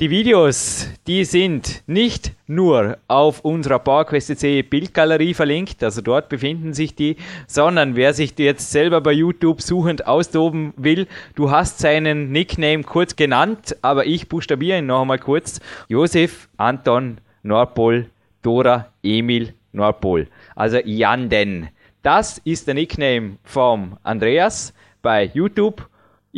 Die 0.00 0.10
Videos, 0.10 0.88
die 1.06 1.24
sind 1.24 1.84
nicht 1.86 2.32
nur 2.48 2.98
auf 3.06 3.44
unserer 3.44 3.78
PowerQuest.de 3.78 4.62
Bildgalerie 4.62 5.34
verlinkt, 5.34 5.84
also 5.84 6.00
dort 6.00 6.28
befinden 6.30 6.74
sich 6.74 6.96
die, 6.96 7.14
sondern 7.46 7.94
wer 7.94 8.12
sich 8.12 8.36
jetzt 8.40 8.72
selber 8.72 9.00
bei 9.00 9.12
YouTube 9.12 9.62
suchend 9.62 10.08
austoben 10.08 10.74
will, 10.76 11.06
du 11.36 11.52
hast 11.52 11.78
seinen 11.78 12.32
Nickname 12.32 12.82
kurz 12.82 13.14
genannt, 13.14 13.76
aber 13.82 14.04
ich 14.04 14.28
buchstabiere 14.28 14.78
ihn 14.78 14.86
noch 14.86 15.02
einmal 15.02 15.20
kurz. 15.20 15.60
Josef 15.86 16.48
Anton 16.56 17.18
Nordpol 17.44 18.10
Dora 18.42 18.88
Emil 19.04 19.54
Nordpol. 19.70 20.26
Also 20.56 20.78
Janden. 20.84 21.68
Das 22.02 22.38
ist 22.38 22.66
der 22.66 22.74
Nickname 22.74 23.36
vom 23.44 23.96
Andreas 24.02 24.74
bei 25.02 25.30
YouTube 25.32 25.88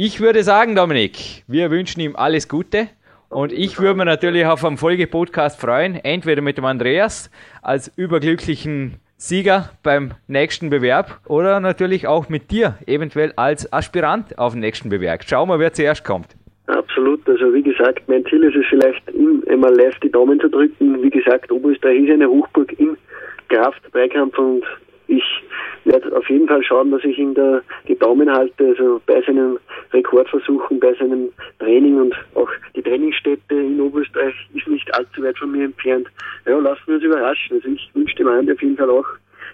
ich 0.03 0.23
würde 0.23 0.43
sagen, 0.45 0.75
Dominik, 0.75 1.45
wir 1.47 1.71
wünschen 1.71 2.01
ihm 2.01 2.17
alles 2.17 2.49
Gute. 2.49 2.89
Und 3.29 3.53
ich 3.53 3.79
würde 3.79 3.99
mich 3.99 4.07
natürlich 4.07 4.47
auf 4.47 4.65
einen 4.65 4.79
Folgepodcast 4.79 5.61
freuen, 5.61 5.95
entweder 5.95 6.41
mit 6.41 6.57
dem 6.57 6.65
Andreas 6.65 7.31
als 7.61 7.93
überglücklichen 7.99 8.95
Sieger 9.19 9.69
beim 9.83 10.13
nächsten 10.27 10.71
Bewerb 10.71 11.21
oder 11.29 11.61
natürlich 11.61 12.07
auch 12.07 12.31
mit 12.31 12.51
dir, 12.51 12.79
eventuell 12.87 13.35
als 13.37 13.71
Aspirant 13.75 14.39
auf 14.39 14.55
den 14.55 14.61
nächsten 14.61 14.89
Bewerb. 14.89 15.23
Schauen 15.29 15.51
wir, 15.51 15.59
wer 15.59 15.75
zuerst 15.75 16.03
kommt. 16.03 16.29
Absolut, 16.67 17.29
also 17.29 17.53
wie 17.53 17.63
gesagt, 17.63 18.09
mein 18.09 18.25
Ziel 18.25 18.43
ist 18.45 18.57
es 18.57 18.65
vielleicht, 18.71 19.07
immer 19.11 19.71
live 19.71 19.99
die 20.03 20.11
Daumen 20.11 20.41
zu 20.41 20.49
drücken. 20.49 21.03
Wie 21.03 21.11
gesagt, 21.11 21.53
Oberösterreich 21.53 22.05
ist 22.05 22.13
eine 22.13 22.27
Hochburg 22.27 22.73
im 22.79 22.97
Kraft-Dreikampf 23.51 24.39
und 24.39 24.65
ich 25.11 25.25
werde 25.85 26.17
auf 26.17 26.29
jeden 26.31 26.47
Fall 26.47 26.63
schauen, 26.63 26.91
dass 26.93 27.05
ich 27.05 27.19
ihm 27.19 27.35
da 27.35 27.61
die 27.89 27.99
Daumen 27.99 28.31
halte, 28.31 28.69
also 28.69 29.01
bei 29.07 29.21
seinen 29.23 29.59
Rekordversuchen, 29.93 30.79
bei 30.79 30.95
seinem 30.95 31.31
Training 31.59 32.01
und 32.01 32.15
auch 32.35 32.51
die 32.77 32.83
Trainingsstätte 32.83 33.55
in 33.55 33.81
Oberösterreich 33.81 34.35
ist 34.55 34.69
nicht 34.69 34.95
allzu 34.95 35.23
weit 35.23 35.37
von 35.39 35.51
mir 35.51 35.65
entfernt. 35.65 36.07
Ja, 36.47 36.59
lassen 36.59 36.83
wir 36.87 36.95
uns 36.95 37.05
überraschen. 37.05 37.57
Also 37.57 37.69
ich 37.69 37.91
wünsche 37.95 38.15
dem 38.17 38.29
Andi 38.29 38.53
auf 38.53 38.63
jeden 38.63 38.77
Fall 38.77 38.91
auch 38.91 39.07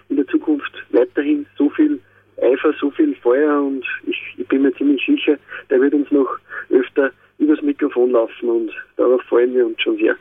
in 0.09 0.17
der 0.17 0.27
Zukunft 0.27 0.71
weiterhin 0.91 1.45
so 1.57 1.69
viel 1.71 1.99
Eifer, 2.41 2.73
so 2.79 2.91
viel 2.91 3.15
Feuer 3.15 3.61
und 3.61 3.83
ich, 4.05 4.21
ich 4.37 4.47
bin 4.47 4.61
mir 4.61 4.73
ziemlich 4.75 5.03
sicher, 5.05 5.37
der 5.71 5.81
wird 5.81 5.93
uns 5.95 6.11
noch 6.11 6.37
öfter 6.69 7.09
übers 7.39 7.61
Mikrofon 7.63 8.11
laufen 8.11 8.49
und 8.49 8.71
darauf 8.95 9.21
freuen 9.23 9.55
wir 9.55 9.65
uns 9.65 9.81
schon 9.81 9.97
sehr. 9.97 10.15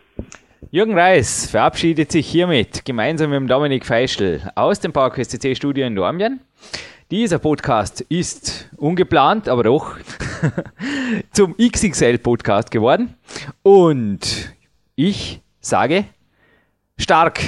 Jürgen 0.76 0.92
Reis 0.92 1.46
verabschiedet 1.46 2.12
sich 2.12 2.28
hiermit 2.28 2.84
gemeinsam 2.84 3.30
mit 3.30 3.50
Dominik 3.50 3.86
Feischl 3.86 4.42
aus 4.56 4.78
dem 4.78 4.92
PowerQuest 4.92 5.30
CC 5.30 5.54
Studio 5.54 5.86
in 5.86 5.96
Dormien. 5.96 6.40
Dieser 7.10 7.38
Podcast 7.38 8.02
ist 8.02 8.68
ungeplant, 8.76 9.48
aber 9.48 9.62
doch 9.62 9.96
zum 11.32 11.56
XXL 11.56 12.18
Podcast 12.18 12.70
geworden. 12.70 13.14
Und 13.62 14.52
ich 14.96 15.40
sage, 15.60 16.04
stark, 16.98 17.40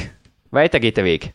weiter 0.50 0.80
geht 0.80 0.96
der 0.96 1.04
Weg. 1.04 1.34